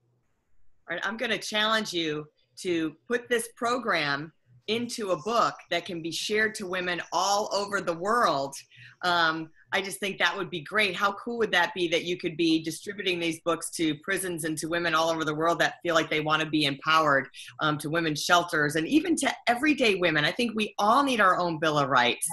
All 0.90 0.96
right, 0.96 1.06
I'm 1.06 1.18
going 1.18 1.32
to 1.32 1.38
challenge 1.38 1.94
you 1.94 2.28
to 2.58 2.96
put 3.08 3.28
this 3.30 3.50
program 3.56 4.32
into 4.68 5.12
a 5.12 5.18
book 5.18 5.56
that 5.70 5.86
can 5.86 6.02
be 6.02 6.12
shared 6.12 6.54
to 6.56 6.68
women 6.68 7.02
all 7.12 7.50
over 7.54 7.82
the 7.82 7.94
world. 7.94 8.56
Um, 9.04 9.50
I 9.74 9.82
just 9.82 10.00
think 10.00 10.18
that 10.20 10.36
would 10.36 10.50
be 10.50 10.62
great. 10.62 10.96
How 10.96 11.14
cool 11.14 11.38
would 11.38 11.52
that 11.52 11.74
be 11.74 11.88
that 11.90 12.04
you 12.04 12.18
could 12.18 12.36
be 12.36 12.62
distributing 12.62 13.20
these 13.20 13.40
books 13.42 13.70
to 13.72 13.96
prisons 13.96 14.44
and 14.44 14.58
to 14.58 14.68
women 14.68 14.94
all 14.94 15.10
over 15.10 15.24
the 15.24 15.34
world 15.34 15.60
that 15.60 15.76
feel 15.82 15.96
like 15.96 16.10
they 16.10 16.20
want 16.20 16.42
to 16.42 16.50
be 16.50 16.66
empowered, 16.66 17.30
um, 17.62 17.78
to 17.78 17.90
women's 17.90 18.22
shelters, 18.24 18.76
and 18.76 18.88
even 18.88 19.16
to 19.18 19.34
everyday 19.48 19.96
women? 19.96 20.26
I 20.26 20.32
think 20.32 20.56
we 20.56 20.76
all 20.78 21.04
need 21.04 21.22
our 21.22 21.38
own 21.38 21.58
Bill 21.58 21.78
of 21.80 21.90
Rights. 21.90 22.28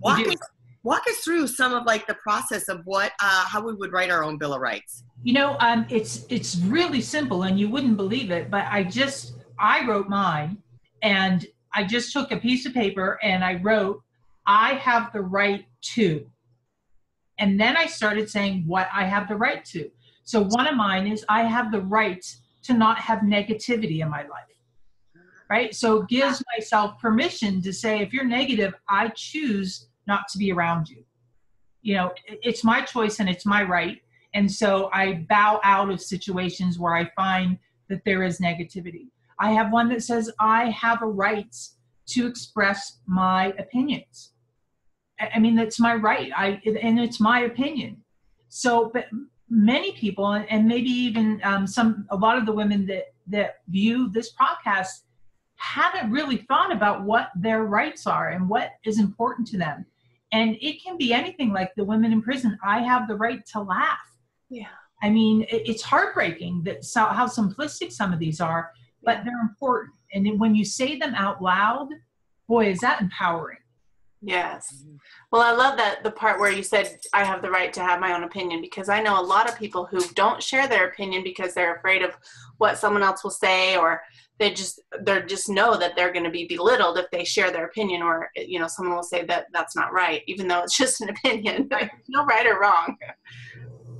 Walk 0.00 0.26
us, 0.26 0.36
walk 0.82 1.02
us 1.08 1.16
through 1.18 1.46
some 1.46 1.72
of 1.72 1.84
like 1.86 2.06
the 2.06 2.16
process 2.16 2.68
of 2.68 2.82
what, 2.84 3.12
uh, 3.20 3.44
how 3.46 3.62
we 3.64 3.72
would 3.72 3.92
write 3.92 4.10
our 4.10 4.22
own 4.22 4.36
Bill 4.36 4.52
of 4.52 4.60
Rights. 4.60 5.04
You 5.22 5.32
know, 5.32 5.56
um, 5.60 5.86
it's 5.88 6.26
it's 6.28 6.56
really 6.56 7.00
simple, 7.00 7.44
and 7.44 7.58
you 7.58 7.70
wouldn't 7.70 7.96
believe 7.96 8.30
it, 8.30 8.50
but 8.50 8.66
I 8.70 8.84
just 8.84 9.36
I 9.58 9.86
wrote 9.86 10.08
mine, 10.10 10.58
and 11.02 11.46
I 11.72 11.84
just 11.84 12.12
took 12.12 12.30
a 12.30 12.36
piece 12.36 12.66
of 12.66 12.74
paper 12.74 13.18
and 13.22 13.42
I 13.42 13.54
wrote, 13.54 14.02
"I 14.46 14.74
have 14.74 15.12
the 15.14 15.22
right 15.22 15.64
to." 15.94 16.26
And 17.38 17.58
then 17.58 17.76
I 17.76 17.86
started 17.86 18.30
saying 18.30 18.64
what 18.66 18.88
I 18.92 19.04
have 19.04 19.28
the 19.28 19.36
right 19.36 19.64
to. 19.66 19.90
So 20.24 20.42
one 20.42 20.66
of 20.66 20.76
mine 20.76 21.06
is 21.06 21.24
I 21.28 21.42
have 21.42 21.72
the 21.72 21.80
right 21.80 22.24
to 22.62 22.72
not 22.72 22.98
have 22.98 23.20
negativity 23.20 24.00
in 24.00 24.10
my 24.10 24.22
life. 24.22 24.44
Right? 25.50 25.74
So 25.74 26.02
it 26.02 26.08
gives 26.08 26.42
myself 26.56 26.98
permission 27.00 27.60
to 27.62 27.72
say, 27.72 28.00
if 28.00 28.12
you're 28.12 28.24
negative, 28.24 28.72
I 28.88 29.08
choose 29.14 29.88
not 30.06 30.28
to 30.28 30.38
be 30.38 30.52
around 30.52 30.88
you. 30.88 31.04
You 31.82 31.94
know, 31.96 32.14
it's 32.26 32.64
my 32.64 32.80
choice 32.80 33.20
and 33.20 33.28
it's 33.28 33.44
my 33.44 33.62
right. 33.62 34.00
And 34.32 34.50
so 34.50 34.88
I 34.92 35.26
bow 35.28 35.60
out 35.62 35.90
of 35.90 36.00
situations 36.00 36.78
where 36.78 36.94
I 36.94 37.10
find 37.14 37.58
that 37.88 38.04
there 38.04 38.22
is 38.22 38.40
negativity. 38.40 39.08
I 39.38 39.52
have 39.52 39.70
one 39.70 39.88
that 39.90 40.02
says 40.02 40.30
I 40.40 40.70
have 40.70 41.02
a 41.02 41.06
right 41.06 41.54
to 42.06 42.26
express 42.26 42.98
my 43.06 43.52
opinions. 43.58 44.33
I 45.20 45.38
mean, 45.38 45.54
that's 45.54 45.78
my 45.78 45.94
right. 45.94 46.30
I 46.36 46.60
and 46.66 46.98
it's 46.98 47.20
my 47.20 47.40
opinion. 47.40 48.02
So, 48.48 48.90
but 48.92 49.06
many 49.48 49.92
people, 49.92 50.32
and 50.32 50.66
maybe 50.66 50.90
even 50.90 51.40
um, 51.44 51.66
some, 51.66 52.06
a 52.10 52.16
lot 52.16 52.38
of 52.38 52.46
the 52.46 52.52
women 52.52 52.86
that 52.86 53.14
that 53.28 53.60
view 53.68 54.10
this 54.10 54.32
podcast 54.34 55.02
haven't 55.56 56.10
really 56.10 56.38
thought 56.48 56.72
about 56.72 57.04
what 57.04 57.30
their 57.36 57.64
rights 57.64 58.06
are 58.06 58.30
and 58.30 58.48
what 58.48 58.72
is 58.84 58.98
important 58.98 59.46
to 59.48 59.56
them. 59.56 59.86
And 60.32 60.56
it 60.60 60.82
can 60.82 60.98
be 60.98 61.12
anything 61.12 61.52
like 61.52 61.74
the 61.76 61.84
women 61.84 62.12
in 62.12 62.20
prison. 62.20 62.58
I 62.62 62.80
have 62.80 63.06
the 63.06 63.14
right 63.14 63.44
to 63.52 63.62
laugh. 63.62 63.98
Yeah. 64.50 64.66
I 65.02 65.10
mean, 65.10 65.46
it's 65.48 65.82
heartbreaking 65.82 66.62
that 66.64 66.84
so, 66.84 67.04
how 67.06 67.26
simplistic 67.26 67.92
some 67.92 68.12
of 68.12 68.18
these 68.18 68.40
are, 68.40 68.70
but 69.02 69.22
they're 69.24 69.40
important. 69.40 69.94
And 70.12 70.40
when 70.40 70.54
you 70.54 70.64
say 70.64 70.98
them 70.98 71.14
out 71.14 71.42
loud, 71.42 71.88
boy, 72.48 72.70
is 72.70 72.80
that 72.80 73.00
empowering 73.00 73.58
Yes. 74.26 74.72
Mm-hmm. 74.74 74.96
Well, 75.30 75.42
I 75.42 75.52
love 75.52 75.76
that 75.76 76.02
the 76.02 76.10
part 76.10 76.40
where 76.40 76.50
you 76.50 76.62
said 76.62 76.98
I 77.12 77.24
have 77.24 77.42
the 77.42 77.50
right 77.50 77.72
to 77.74 77.80
have 77.80 78.00
my 78.00 78.14
own 78.14 78.24
opinion 78.24 78.60
because 78.60 78.88
I 78.88 79.02
know 79.02 79.20
a 79.20 79.22
lot 79.22 79.48
of 79.48 79.58
people 79.58 79.84
who 79.84 80.00
don't 80.14 80.42
share 80.42 80.66
their 80.66 80.88
opinion 80.88 81.22
because 81.22 81.52
they're 81.52 81.76
afraid 81.76 82.02
of 82.02 82.16
what 82.58 82.78
someone 82.78 83.02
else 83.02 83.22
will 83.22 83.30
say 83.30 83.76
or 83.76 84.00
they 84.38 84.52
just 84.52 84.80
they 85.00 85.22
just 85.22 85.48
know 85.48 85.76
that 85.76 85.94
they're 85.94 86.12
going 86.12 86.24
to 86.24 86.30
be 86.30 86.46
belittled 86.46 86.98
if 86.98 87.10
they 87.10 87.24
share 87.24 87.50
their 87.50 87.66
opinion 87.66 88.02
or 88.02 88.30
you 88.34 88.58
know 88.58 88.66
someone 88.66 88.96
will 88.96 89.02
say 89.02 89.24
that 89.24 89.46
that's 89.52 89.76
not 89.76 89.92
right 89.92 90.22
even 90.26 90.48
though 90.48 90.62
it's 90.62 90.76
just 90.84 91.00
an 91.02 91.10
opinion. 91.10 91.68
There's 91.70 91.90
no 92.08 92.24
right 92.24 92.46
or 92.46 92.58
wrong. 92.58 92.96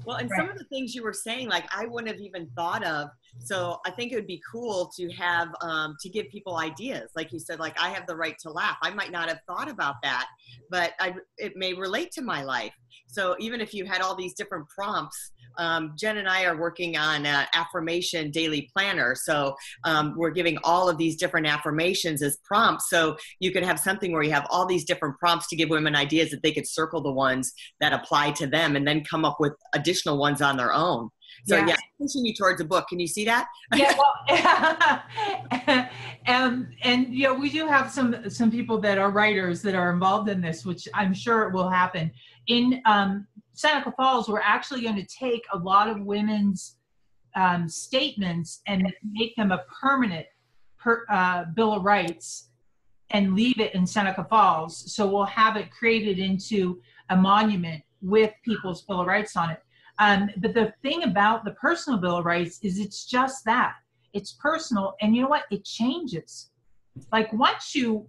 Well, 0.07 0.17
and 0.17 0.31
right. 0.31 0.39
some 0.39 0.51
of 0.51 0.59
the 0.59 0.65
things 0.65 0.95
you 0.95 1.03
were 1.03 1.13
saying, 1.13 1.49
like 1.49 1.65
I 1.75 1.87
wouldn't 1.87 2.13
have 2.13 2.21
even 2.21 2.49
thought 2.57 2.85
of. 2.85 3.09
So 3.41 3.81
I 3.85 3.91
think 3.91 4.13
it 4.13 4.15
would 4.15 4.27
be 4.27 4.41
cool 4.51 4.91
to 4.97 5.11
have 5.13 5.49
um, 5.61 5.97
to 6.01 6.09
give 6.09 6.29
people 6.31 6.57
ideas, 6.57 7.11
like 7.15 7.33
you 7.33 7.39
said, 7.39 7.59
like 7.59 7.79
I 7.79 7.91
have 7.91 8.07
the 8.07 8.17
right 8.17 8.37
to 8.41 8.51
laugh. 8.51 8.77
I 8.83 8.91
might 8.91 9.13
not 9.13 9.29
have 9.29 9.41
thought 9.47 9.69
about 9.69 9.97
that, 10.03 10.29
but 10.71 10.93
I, 10.99 11.15
it 11.37 11.57
may 11.57 11.75
relate 11.75 12.11
to 12.13 12.23
my 12.23 12.43
life. 12.43 12.73
So 13.07 13.37
even 13.39 13.61
if 13.61 13.75
you 13.75 13.85
had 13.85 14.01
all 14.01 14.15
these 14.15 14.35
different 14.35 14.69
prompts, 14.69 15.33
um, 15.59 15.95
Jen 15.97 16.17
and 16.17 16.29
I 16.29 16.45
are 16.45 16.57
working 16.57 16.97
on 16.97 17.27
an 17.27 17.47
affirmation 17.55 18.31
daily 18.31 18.69
planner. 18.75 19.15
So 19.15 19.55
um, 19.85 20.15
we're 20.17 20.31
giving 20.31 20.59
all 20.65 20.89
of 20.89 20.99
these 20.99 21.17
different 21.17 21.47
affirmations 21.47 22.23
as 22.23 22.39
prompts. 22.45 22.89
So 22.91 23.17
you 23.41 23.53
could 23.53 23.63
have 23.63 23.79
something 23.79 24.13
where 24.13 24.23
you 24.23 24.33
have 24.33 24.47
all 24.51 24.67
these 24.67 24.85
different 24.85 25.19
prompts 25.19 25.49
to 25.49 25.57
give 25.57 25.71
women 25.71 25.95
ideas 25.95 26.31
that 26.31 26.43
they 26.43 26.53
could 26.53 26.67
circle 26.67 27.03
the 27.03 27.13
ones 27.13 27.53
that 27.81 27.93
apply 27.93 28.33
to 28.33 28.47
them 28.47 28.75
and 28.75 28.87
then 28.87 29.05
come 29.05 29.25
up 29.25 29.37
with 29.39 29.53
additional 29.75 30.19
ones 30.19 30.43
on 30.43 30.57
their 30.57 30.73
own. 30.73 31.11
So 31.47 31.57
yeah, 31.57 31.69
yeah 31.69 31.77
pushing 32.01 32.25
you 32.25 32.35
towards 32.35 32.61
a 32.61 32.65
book. 32.65 32.89
Can 32.89 33.01
you 33.01 33.07
see 33.07 33.25
that? 33.25 33.49
yeah. 33.75 33.95
Well, 34.29 35.89
and 36.27 36.69
and 36.83 37.15
you 37.15 37.25
know 37.25 37.35
we 37.35 37.51
do 37.51 37.67
have 37.67 37.91
some 37.91 38.31
some 38.31 38.51
people 38.51 38.79
that 38.81 38.99
are 38.99 39.11
writers 39.11 39.63
that 39.63 39.75
are 39.75 39.93
involved 39.93 40.29
in 40.29 40.41
this, 40.41 40.65
which 40.65 40.89
I'm 40.95 41.13
sure 41.15 41.51
will 41.51 41.69
happen. 41.69 42.11
In 42.47 42.81
um, 42.87 43.27
Seneca 43.53 43.93
Falls, 43.97 44.29
we're 44.29 44.41
actually 44.41 44.83
going 44.83 44.97
to 44.97 45.07
take 45.07 45.45
a 45.53 45.59
lot 45.59 45.89
of 45.89 46.01
women's 46.01 46.77
um, 47.37 47.69
statements 47.69 48.61
and 48.67 48.93
make 49.13 49.35
them 49.37 49.53
a 49.53 49.65
permanent 49.81 50.27
per, 50.79 51.05
uh, 51.11 51.45
Bill 51.55 51.75
of 51.75 51.85
Rights 51.85 52.51
and 53.11 53.35
leave 53.35 53.61
it 53.61 53.75
in 53.75 53.87
Seneca 53.87 54.25
Falls. 54.29 54.93
So 54.95 55.07
we'll 55.07 55.25
have 55.25 55.57
it 55.57 55.71
created 55.71 56.19
into 56.19 56.81
a 57.11 57.17
monument 57.17 57.83
with 58.01 58.33
people's 58.45 58.83
Bill 58.83 59.01
of 59.01 59.07
Rights 59.07 59.37
on 59.37 59.51
it. 59.51 59.64
Um, 59.99 60.31
but 60.39 60.55
the 60.55 60.73
thing 60.83 61.05
about 61.05 61.45
the 61.45 61.53
personal 61.53 61.99
Bill 61.99 62.19
of 62.19 62.25
Rights 62.25 62.59
is 62.63 62.79
it's 62.79 63.07
just 63.07 63.45
that 63.45 63.75
it's 64.13 64.33
personal, 64.33 64.95
and 65.01 65.15
you 65.15 65.23
know 65.23 65.29
what? 65.29 65.45
It 65.51 65.65
changes. 65.65 66.51
Like 67.13 67.33
once 67.33 67.75
you 67.75 68.07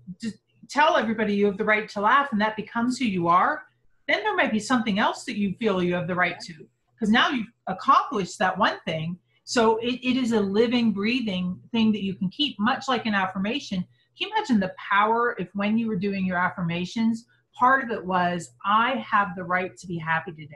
tell 0.70 0.98
everybody 0.98 1.34
you 1.34 1.48
have 1.48 1.58
the 1.58 1.66
right 1.66 1.90
to 1.90 2.02
laugh, 2.02 2.30
and 2.32 2.42
that 2.42 2.56
becomes 2.56 2.98
who 2.98 3.06
you 3.06 3.28
are, 3.28 3.64
then 4.08 4.24
there 4.24 4.36
might 4.36 4.52
be 4.52 4.60
something 4.60 5.00
else 5.00 5.24
that 5.26 5.38
you 5.38 5.56
feel 5.60 5.82
you 5.82 5.94
have 5.96 6.08
the 6.08 6.16
right 6.16 6.40
to 6.42 6.54
because 6.94 7.12
now 7.12 7.30
you've 7.30 7.52
accomplished 7.68 8.40
that 8.40 8.58
one 8.58 8.78
thing 8.86 9.18
so 9.44 9.78
it, 9.78 10.00
it 10.02 10.18
is 10.18 10.32
a 10.32 10.40
living 10.40 10.92
breathing 10.92 11.60
thing 11.72 11.92
that 11.92 12.04
you 12.04 12.16
can 12.16 12.30
keep 12.30 12.58
much 12.60 12.88
like 12.88 13.06
an 13.06 13.14
affirmation 13.14 13.80
can 14.18 14.30
you 14.30 14.32
imagine 14.36 14.60
the 14.60 14.74
power 14.78 15.36
if 15.40 15.50
when 15.54 15.78
you 15.78 15.88
were 15.88 15.96
doing 15.96 16.26
your 16.26 16.38
affirmations 16.38 17.26
part 17.58 17.84
of 17.84 17.92
it 17.92 18.04
was 18.04 18.52
i 18.66 18.96
have 18.96 19.36
the 19.36 19.44
right 19.44 19.78
to 19.78 19.88
be 19.88 19.98
happy 19.98 20.32
today 20.32 20.56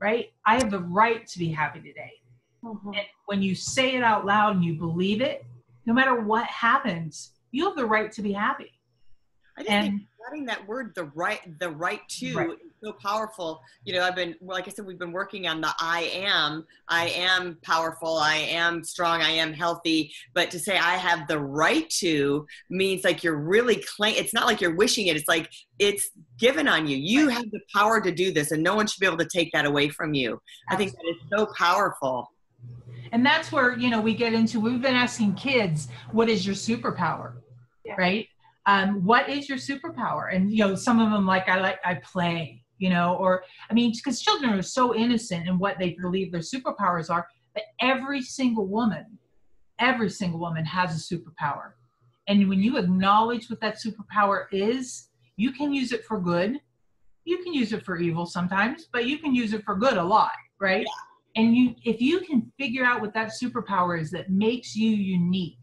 right 0.00 0.32
i 0.46 0.54
have 0.54 0.70
the 0.70 0.80
right 0.80 1.26
to 1.26 1.38
be 1.38 1.48
happy 1.48 1.80
today 1.80 2.12
mm-hmm. 2.64 2.88
and 2.88 3.06
when 3.26 3.42
you 3.42 3.54
say 3.54 3.96
it 3.96 4.02
out 4.02 4.24
loud 4.24 4.56
and 4.56 4.64
you 4.64 4.74
believe 4.74 5.20
it 5.20 5.44
no 5.86 5.92
matter 5.92 6.20
what 6.20 6.46
happens 6.46 7.32
you 7.50 7.64
have 7.64 7.76
the 7.76 7.86
right 7.86 8.12
to 8.12 8.22
be 8.22 8.32
happy 8.32 8.72
I 9.56 9.62
just 9.62 9.70
and, 9.70 9.88
think 9.88 10.08
adding 10.28 10.46
that 10.46 10.66
word, 10.66 10.94
the 10.94 11.04
right, 11.04 11.40
the 11.58 11.70
right 11.70 12.00
to, 12.08 12.34
right. 12.34 12.48
Is 12.82 12.88
so 12.88 12.92
powerful. 12.92 13.60
You 13.84 13.94
know, 13.94 14.02
I've 14.02 14.16
been, 14.16 14.34
like 14.40 14.68
I 14.68 14.70
said, 14.70 14.86
we've 14.86 14.98
been 14.98 15.12
working 15.12 15.46
on 15.46 15.60
the 15.60 15.70
I 15.80 16.10
am. 16.14 16.66
I 16.88 17.08
am 17.08 17.58
powerful. 17.62 18.16
I 18.18 18.36
am 18.36 18.84
strong. 18.84 19.22
I 19.22 19.30
am 19.30 19.52
healthy. 19.52 20.12
But 20.34 20.50
to 20.52 20.58
say 20.58 20.76
I 20.76 20.96
have 20.96 21.28
the 21.28 21.38
right 21.38 21.88
to 21.98 22.46
means 22.70 23.04
like 23.04 23.22
you're 23.22 23.36
really 23.36 23.76
claim. 23.96 24.14
It's 24.16 24.34
not 24.34 24.46
like 24.46 24.60
you're 24.60 24.76
wishing 24.76 25.06
it. 25.06 25.16
It's 25.16 25.28
like 25.28 25.50
it's 25.78 26.10
given 26.38 26.68
on 26.68 26.86
you. 26.86 26.96
You 26.96 27.28
have 27.28 27.50
the 27.50 27.60
power 27.74 28.00
to 28.00 28.10
do 28.10 28.32
this, 28.32 28.50
and 28.50 28.62
no 28.62 28.74
one 28.74 28.86
should 28.86 29.00
be 29.00 29.06
able 29.06 29.18
to 29.18 29.28
take 29.28 29.52
that 29.52 29.64
away 29.64 29.88
from 29.88 30.14
you. 30.14 30.40
Absolutely. 30.70 30.70
I 30.70 30.76
think 30.76 30.92
that 30.92 31.36
is 31.36 31.38
so 31.38 31.52
powerful. 31.56 32.32
And 33.12 33.24
that's 33.24 33.50
where 33.50 33.78
you 33.78 33.90
know 33.90 34.00
we 34.00 34.14
get 34.14 34.32
into. 34.32 34.60
We've 34.60 34.82
been 34.82 34.94
asking 34.94 35.34
kids, 35.34 35.88
"What 36.12 36.28
is 36.28 36.46
your 36.46 36.54
superpower?" 36.54 37.34
Yeah. 37.84 37.94
Right 37.96 38.28
um, 38.68 39.02
what 39.02 39.30
is 39.30 39.48
your 39.48 39.56
superpower 39.56 40.32
and 40.32 40.52
you 40.52 40.58
know 40.58 40.74
some 40.74 41.00
of 41.00 41.10
them 41.10 41.26
like 41.26 41.48
i 41.48 41.58
like 41.58 41.80
i 41.84 41.94
play 41.94 42.62
you 42.78 42.90
know 42.90 43.16
or 43.16 43.42
i 43.70 43.74
mean 43.74 43.92
because 43.92 44.20
children 44.20 44.52
are 44.52 44.62
so 44.62 44.94
innocent 44.94 45.48
in 45.48 45.58
what 45.58 45.78
they 45.78 45.96
believe 46.00 46.32
their 46.32 46.40
superpowers 46.40 47.10
are 47.10 47.26
but 47.54 47.64
every 47.80 48.22
single 48.22 48.66
woman 48.66 49.18
every 49.78 50.10
single 50.10 50.40
woman 50.40 50.64
has 50.64 50.94
a 50.94 51.14
superpower. 51.14 51.72
And 52.26 52.48
when 52.48 52.60
you 52.62 52.76
acknowledge 52.76 53.48
what 53.48 53.60
that 53.60 53.76
superpower 53.76 54.46
is 54.52 55.08
you 55.36 55.52
can 55.52 55.72
use 55.72 55.92
it 55.92 56.04
for 56.04 56.20
good. 56.20 56.60
You 57.24 57.38
can 57.44 57.54
use 57.54 57.72
it 57.72 57.84
for 57.84 57.98
evil 57.98 58.26
sometimes 58.26 58.88
but 58.92 59.06
you 59.06 59.18
can 59.18 59.34
use 59.34 59.52
it 59.52 59.64
for 59.64 59.76
good 59.76 59.96
a 59.96 60.02
lot 60.02 60.32
right? 60.60 60.86
Yeah. 60.86 61.42
and 61.42 61.54
you 61.54 61.74
if 61.84 62.00
you 62.00 62.20
can 62.20 62.50
figure 62.58 62.84
out 62.84 63.00
what 63.00 63.12
that 63.14 63.32
superpower 63.40 64.00
is 64.00 64.10
that 64.10 64.30
makes 64.30 64.74
you 64.74 64.90
unique 64.90 65.58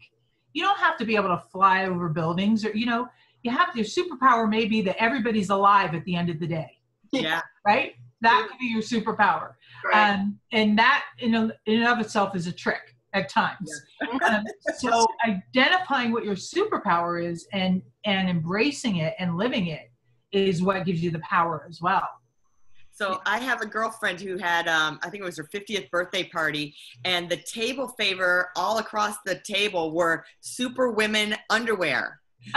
you 0.52 0.62
don't 0.62 0.78
have 0.78 0.96
to 0.98 1.04
be 1.04 1.16
able 1.16 1.28
to 1.28 1.42
fly 1.52 1.86
over 1.86 2.08
buildings 2.08 2.64
or 2.64 2.70
you 2.70 2.86
know 2.86 3.08
you 3.42 3.50
have 3.50 3.74
your 3.74 3.84
superpower 3.84 4.48
may 4.48 4.64
be 4.64 4.80
that 4.80 4.96
everybody's 5.02 5.50
alive 5.50 5.92
at 5.92 6.04
the 6.04 6.14
end 6.14 6.30
of 6.30 6.38
the 6.38 6.46
day 6.46 6.75
yeah. 7.22 7.42
Right? 7.66 7.94
That 8.22 8.46
could 8.48 8.58
be 8.58 8.66
your 8.66 8.82
superpower. 8.82 9.52
Right. 9.84 10.14
um, 10.14 10.38
and 10.52 10.78
that 10.78 11.04
in, 11.18 11.34
a, 11.34 11.52
in 11.66 11.82
and 11.82 11.86
of 11.86 12.00
itself 12.00 12.34
is 12.34 12.46
a 12.46 12.52
trick 12.52 12.96
at 13.12 13.28
times. 13.28 13.70
Yeah. 14.00 14.38
um, 14.38 14.44
so 14.78 15.06
identifying 15.26 16.12
what 16.12 16.24
your 16.24 16.34
superpower 16.34 17.24
is 17.24 17.46
and 17.52 17.82
and 18.04 18.28
embracing 18.28 18.96
it 18.96 19.14
and 19.18 19.36
living 19.36 19.68
it 19.68 19.90
is 20.32 20.62
what 20.62 20.84
gives 20.84 21.02
you 21.02 21.10
the 21.10 21.20
power 21.20 21.66
as 21.68 21.80
well. 21.80 22.08
So 22.92 23.20
I 23.26 23.38
have 23.40 23.60
a 23.60 23.66
girlfriend 23.66 24.22
who 24.22 24.38
had, 24.38 24.68
um, 24.68 24.98
I 25.02 25.10
think 25.10 25.22
it 25.22 25.26
was 25.26 25.36
her 25.36 25.44
50th 25.44 25.90
birthday 25.90 26.24
party, 26.24 26.74
and 27.04 27.28
the 27.28 27.36
table 27.36 27.88
favor 27.88 28.48
all 28.56 28.78
across 28.78 29.16
the 29.26 29.38
table 29.44 29.92
were 29.92 30.24
super 30.40 30.90
women 30.90 31.36
underwear. 31.50 32.20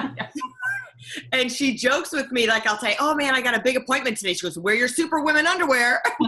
and 1.31 1.51
she 1.51 1.75
jokes 1.75 2.11
with 2.11 2.31
me, 2.31 2.47
like 2.47 2.67
I'll 2.67 2.79
say, 2.79 2.95
"Oh 2.99 3.15
man, 3.15 3.35
I 3.35 3.41
got 3.41 3.55
a 3.55 3.61
big 3.61 3.77
appointment 3.77 4.17
today." 4.17 4.33
She 4.33 4.41
goes, 4.41 4.57
"Wear 4.57 4.75
your 4.75 4.87
super 4.87 5.21
women 5.21 5.47
underwear." 5.47 6.01
so 6.21 6.25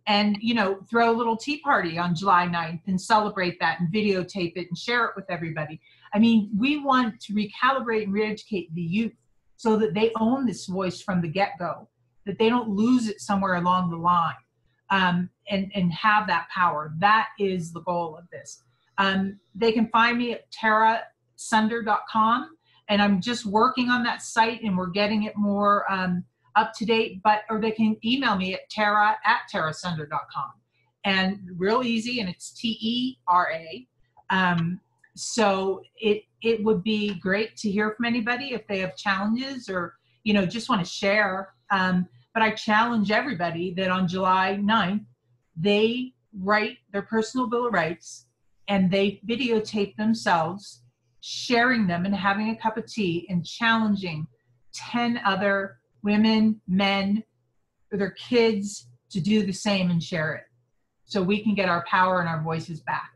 And, 0.09 0.37
you 0.41 0.55
know, 0.55 0.81
throw 0.91 1.13
a 1.13 1.17
little 1.17 1.37
tea 1.37 1.61
party 1.61 1.97
on 1.97 2.17
July 2.17 2.49
9th 2.49 2.81
and 2.89 3.01
celebrate 3.01 3.61
that 3.61 3.79
and 3.79 3.89
videotape 3.89 4.55
it 4.57 4.67
and 4.67 4.77
share 4.77 5.05
it 5.05 5.13
with 5.15 5.27
everybody. 5.29 5.81
I 6.15 6.19
mean, 6.19 6.51
we 6.57 6.79
want 6.79 7.21
to 7.23 7.35
recalibrate 7.35 8.05
and 8.05 8.13
re 8.13 8.31
educate 8.31 8.75
the 8.75 8.83
youth 8.83 9.13
so 9.57 9.77
that 9.77 9.95
they 9.95 10.13
own 10.17 10.47
this 10.47 10.67
voice 10.67 11.03
from 11.03 11.21
the 11.21 11.29
get 11.29 11.53
go 11.59 11.89
that 12.29 12.39
they 12.39 12.49
don't 12.51 12.69
lose 12.69 13.09
it 13.09 13.21
somewhere 13.21 13.55
along 13.55 13.91
the 13.91 13.97
line 13.97 14.35
um, 14.91 15.31
and, 15.51 15.73
and 15.75 15.93
have 15.93 16.27
that 16.27 16.47
power. 16.55 16.93
That 16.99 17.29
is 17.39 17.73
the 17.73 17.81
goal 17.81 18.17
of 18.17 18.29
this. 18.31 18.63
Um, 18.99 19.41
they 19.55 19.73
can 19.73 19.89
find 19.89 20.19
me 20.19 20.33
at 20.33 20.45
tarasunder.com 20.53 22.51
and 22.91 23.03
I'm 23.03 23.21
just 23.21 23.47
working 23.47 23.89
on 23.89 24.03
that 24.03 24.23
site 24.23 24.63
and 24.63 24.77
we're 24.77 24.91
getting 24.91 25.23
it 25.25 25.37
more 25.37 25.91
um, 25.91 26.23
up 26.55 26.73
to 26.75 26.85
date, 26.85 27.23
but, 27.25 27.43
or 27.49 27.61
they 27.61 27.71
can 27.71 27.97
email 28.05 28.37
me 28.37 28.53
at 28.55 28.69
tara 28.71 29.17
at 29.25 29.41
tarasunder.com 29.53 30.53
and 31.05 31.39
real 31.57 31.83
easy 31.83 32.21
and 32.21 32.29
it's 32.29 32.51
T-E-R-A. 32.51 33.87
Um, 34.31 34.81
so 35.19 35.83
it, 35.97 36.23
it 36.43 36.63
would 36.63 36.83
be 36.83 37.15
great 37.15 37.57
to 37.57 37.71
hear 37.71 37.93
from 37.97 38.07
anybody 38.07 38.55
if 38.55 38.67
they 38.69 38.79
have 38.79 38.97
challenges 38.97 39.69
or, 39.69 39.95
you 40.23 40.33
know, 40.33 40.47
just 40.47 40.69
want 40.69 40.85
to 40.85 40.91
share. 40.91 41.55
Um, 41.71 42.07
but 42.35 42.43
I 42.43 42.53
challenge 42.53 43.11
everybody 43.11 43.75
that 43.75 43.91
on 43.91 44.07
July 44.07 44.59
9th, 44.61 45.05
they 45.57 46.13
write 46.41 46.79
their 46.93 47.03
personal 47.03 47.49
bill 47.49 47.67
of 47.67 47.73
rights 47.73 48.27
and 48.69 48.91
they 48.91 49.21
videotape 49.27 49.97
themselves 49.97 50.83
sharing 51.21 51.87
them 51.87 52.05
and 52.05 52.15
having 52.15 52.51
a 52.51 52.57
cup 52.57 52.77
of 52.77 52.87
tea 52.87 53.27
and 53.29 53.45
challenging 53.45 54.27
10 54.73 55.21
other 55.25 55.79
women, 56.05 56.61
men, 56.69 57.25
or 57.93 57.99
their 57.99 58.13
kids 58.13 58.87
to 59.11 59.21
do 59.21 59.45
the 59.45 59.53
same 59.53 59.91
and 59.91 60.03
share 60.03 60.35
it 60.35 60.45
so 61.07 61.21
we 61.23 61.43
can 61.43 61.55
get 61.55 61.69
our 61.69 61.85
power 61.87 62.21
and 62.21 62.29
our 62.29 62.43
voices 62.43 62.81
back. 62.81 63.11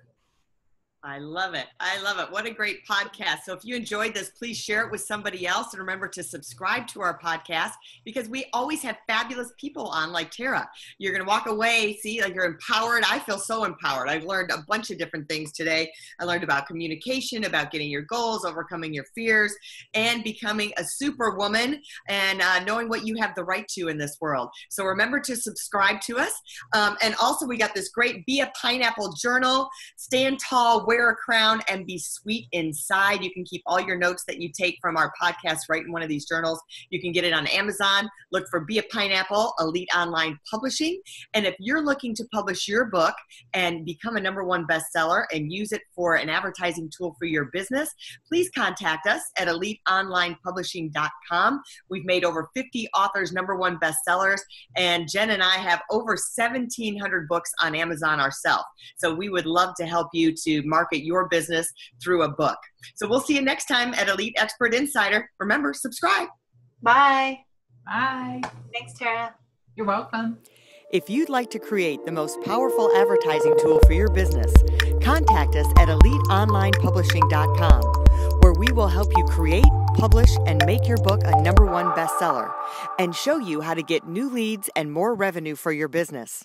I 1.05 1.19
love 1.19 1.55
it. 1.55 1.67
I 1.81 2.01
love 2.01 2.21
it. 2.21 2.31
What 2.31 2.47
a 2.47 2.53
great 2.53 2.87
podcast. 2.87 3.41
So 3.45 3.55
if 3.55 3.65
you 3.65 3.75
enjoyed 3.75 4.15
this, 4.15 4.31
please 4.31 4.57
share 4.57 4.87
it 4.87 4.93
with 4.93 5.01
somebody 5.01 5.49
else 5.49 5.73
and 5.73 5.81
remember 5.81 6.07
to 6.07 6.23
subscribe 6.23 6.87
to 6.89 7.01
our 7.01 7.19
podcast 7.19 7.73
because 8.05 8.29
we 8.29 8.45
always 8.53 8.83
have 8.83 8.97
fabulous 9.09 9.51
people 9.59 9.89
on 9.89 10.13
like 10.13 10.31
Tara. 10.31 10.71
You're 10.99 11.11
going 11.11 11.25
to 11.25 11.29
walk 11.29 11.47
away, 11.47 11.99
see, 12.01 12.23
like 12.23 12.37
you're 12.37 12.45
empowered. 12.45 13.03
I 13.05 13.19
feel 13.19 13.39
so 13.39 13.65
empowered. 13.65 14.09
I've 14.09 14.23
learned 14.23 14.53
a 14.53 14.65
bunch 14.69 14.93
of 14.93 14.99
different 14.99 15.29
things 15.29 15.51
today. 15.51 15.91
I 16.21 16.25
learned 16.25 16.45
about 16.45 16.69
communication, 16.69 17.45
about 17.45 17.73
getting 17.73 17.91
your 17.91 18.03
goals, 18.03 18.45
overcoming 18.45 18.95
your 18.95 19.07
fears, 19.13 19.57
and 19.95 20.23
becoming 20.23 20.73
a 20.77 20.85
superwoman 20.85 21.83
and 22.09 22.41
uh, 22.41 22.63
knowing 22.63 22.89
what 22.89 23.05
you 23.05 23.17
have 23.17 23.35
the 23.35 23.43
right 23.43 23.67
to 23.71 23.89
in 23.89 23.99
this 23.99 24.19
world. 24.21 24.51
So 24.71 24.85
remember 24.85 25.19
to 25.19 25.35
subscribe 25.35 26.01
to 26.03 26.21
us. 26.21 26.41
Um, 26.75 26.97
and 27.03 27.17
also, 27.21 27.45
we 27.45 27.57
got 27.57 27.75
this 27.75 27.89
great 27.89 28.25
Be 28.25 28.39
a 28.39 28.53
Pineapple 28.63 29.15
journal, 29.15 29.69
Stand 29.97 30.39
Tall, 30.39 30.87
wear 30.93 31.09
a 31.09 31.17
crown 31.17 31.63
and 31.71 31.87
be 31.87 31.97
sweet 31.97 32.49
inside. 32.53 33.25
You 33.25 33.33
can 33.33 33.45
keep 33.45 33.63
all 33.65 33.81
your 33.81 33.97
notes 33.97 34.25
that 34.29 34.43
you 34.43 34.51
take 34.53 34.77
from 34.83 34.99
our 34.99 35.11
podcast 35.21 35.61
right 35.71 35.83
in 35.83 35.91
one 35.91 36.03
of 36.03 36.11
these 36.11 36.27
journals. 36.27 36.61
You 36.91 37.01
can 37.01 37.13
get 37.13 37.25
it 37.25 37.33
on 37.33 37.47
Amazon. 37.47 38.11
Look 38.31 38.47
for 38.51 38.61
Be 38.61 38.77
a 38.77 38.83
Pineapple, 38.83 39.55
Elite 39.59 39.89
Online 39.97 40.39
Publishing. 40.51 41.01
And 41.33 41.47
if 41.47 41.57
you're 41.59 41.83
looking 41.83 42.15
to 42.17 42.27
publish 42.31 42.69
your 42.69 42.85
book 42.85 43.15
and 43.55 43.87
become 43.87 44.17
a 44.17 44.21
number 44.21 44.45
one 44.45 44.67
bestseller 44.67 45.25
and 45.33 45.51
use 45.51 45.73
it 45.73 45.81
for 45.95 46.17
an 46.17 46.29
advertising 46.29 46.91
tool 46.95 47.17
for 47.19 47.25
your 47.25 47.47
business, 47.47 47.89
please 48.29 48.51
contact 48.55 49.07
us 49.07 49.23
at 49.39 49.49
eliteonlinepublishing.com. 49.49 51.63
We've 51.89 52.05
made 52.05 52.27
over 52.27 52.51
50 52.55 52.89
authors 52.95 53.33
number 53.33 53.57
one 53.57 53.79
bestsellers, 53.79 54.43
and 54.77 55.09
Jen 55.11 55.31
and 55.31 55.43
I 55.43 55.57
have 55.57 55.81
over 55.91 56.11
1,700 56.11 57.29
books 57.29 57.51
on 57.63 57.75
Amazon 57.75 58.21
ourselves. 58.21 58.67
So 58.99 59.15
we 59.15 59.31
would 59.31 59.47
love 59.47 59.75
to 59.77 59.87
help 59.87 60.09
you 60.13 60.35
to 60.45 60.61
market 60.65 60.82
market 60.83 61.05
your 61.05 61.29
business 61.29 61.73
through 62.03 62.23
a 62.23 62.29
book. 62.29 62.59
So 62.97 63.07
we'll 63.09 63.21
see 63.21 63.35
you 63.37 63.43
next 63.43 63.67
time 63.67 63.95
at 63.95 64.09
Elite 64.09 64.35
Expert 64.37 64.75
Insider. 64.75 65.31
Remember, 65.39 65.73
subscribe. 65.73 66.29
Bye. 66.83 67.39
Bye. 67.87 68.43
Thanks, 68.73 68.95
Tara. 68.99 69.35
You're 69.77 69.87
welcome. 69.87 70.39
If 70.93 71.09
you'd 71.09 71.29
like 71.31 71.51
to 71.53 71.59
create 71.59 72.05
the 72.05 72.13
most 72.13 72.43
powerful 72.43 72.95
advertising 72.95 73.57
tool 73.59 73.81
for 73.87 73.95
your 73.95 74.11
business, 74.11 74.53
contact 75.03 75.57
us 75.57 75.67
at 75.79 75.89
eliteonlinepublishing.com, 75.89 77.83
where 78.41 78.53
we 78.53 78.67
will 78.73 78.89
help 78.89 79.09
you 79.17 79.25
create, 79.25 79.65
publish, 79.95 80.29
and 80.47 80.63
make 80.67 80.87
your 80.87 80.99
book 80.99 81.23
a 81.25 81.41
number 81.41 81.65
one 81.65 81.87
bestseller 81.93 82.53
and 82.99 83.15
show 83.15 83.39
you 83.39 83.63
how 83.63 83.73
to 83.73 83.83
get 83.83 84.07
new 84.07 84.29
leads 84.29 84.69
and 84.77 84.93
more 84.93 85.15
revenue 85.15 85.55
for 85.55 85.73
your 85.73 85.89
business. 85.89 86.45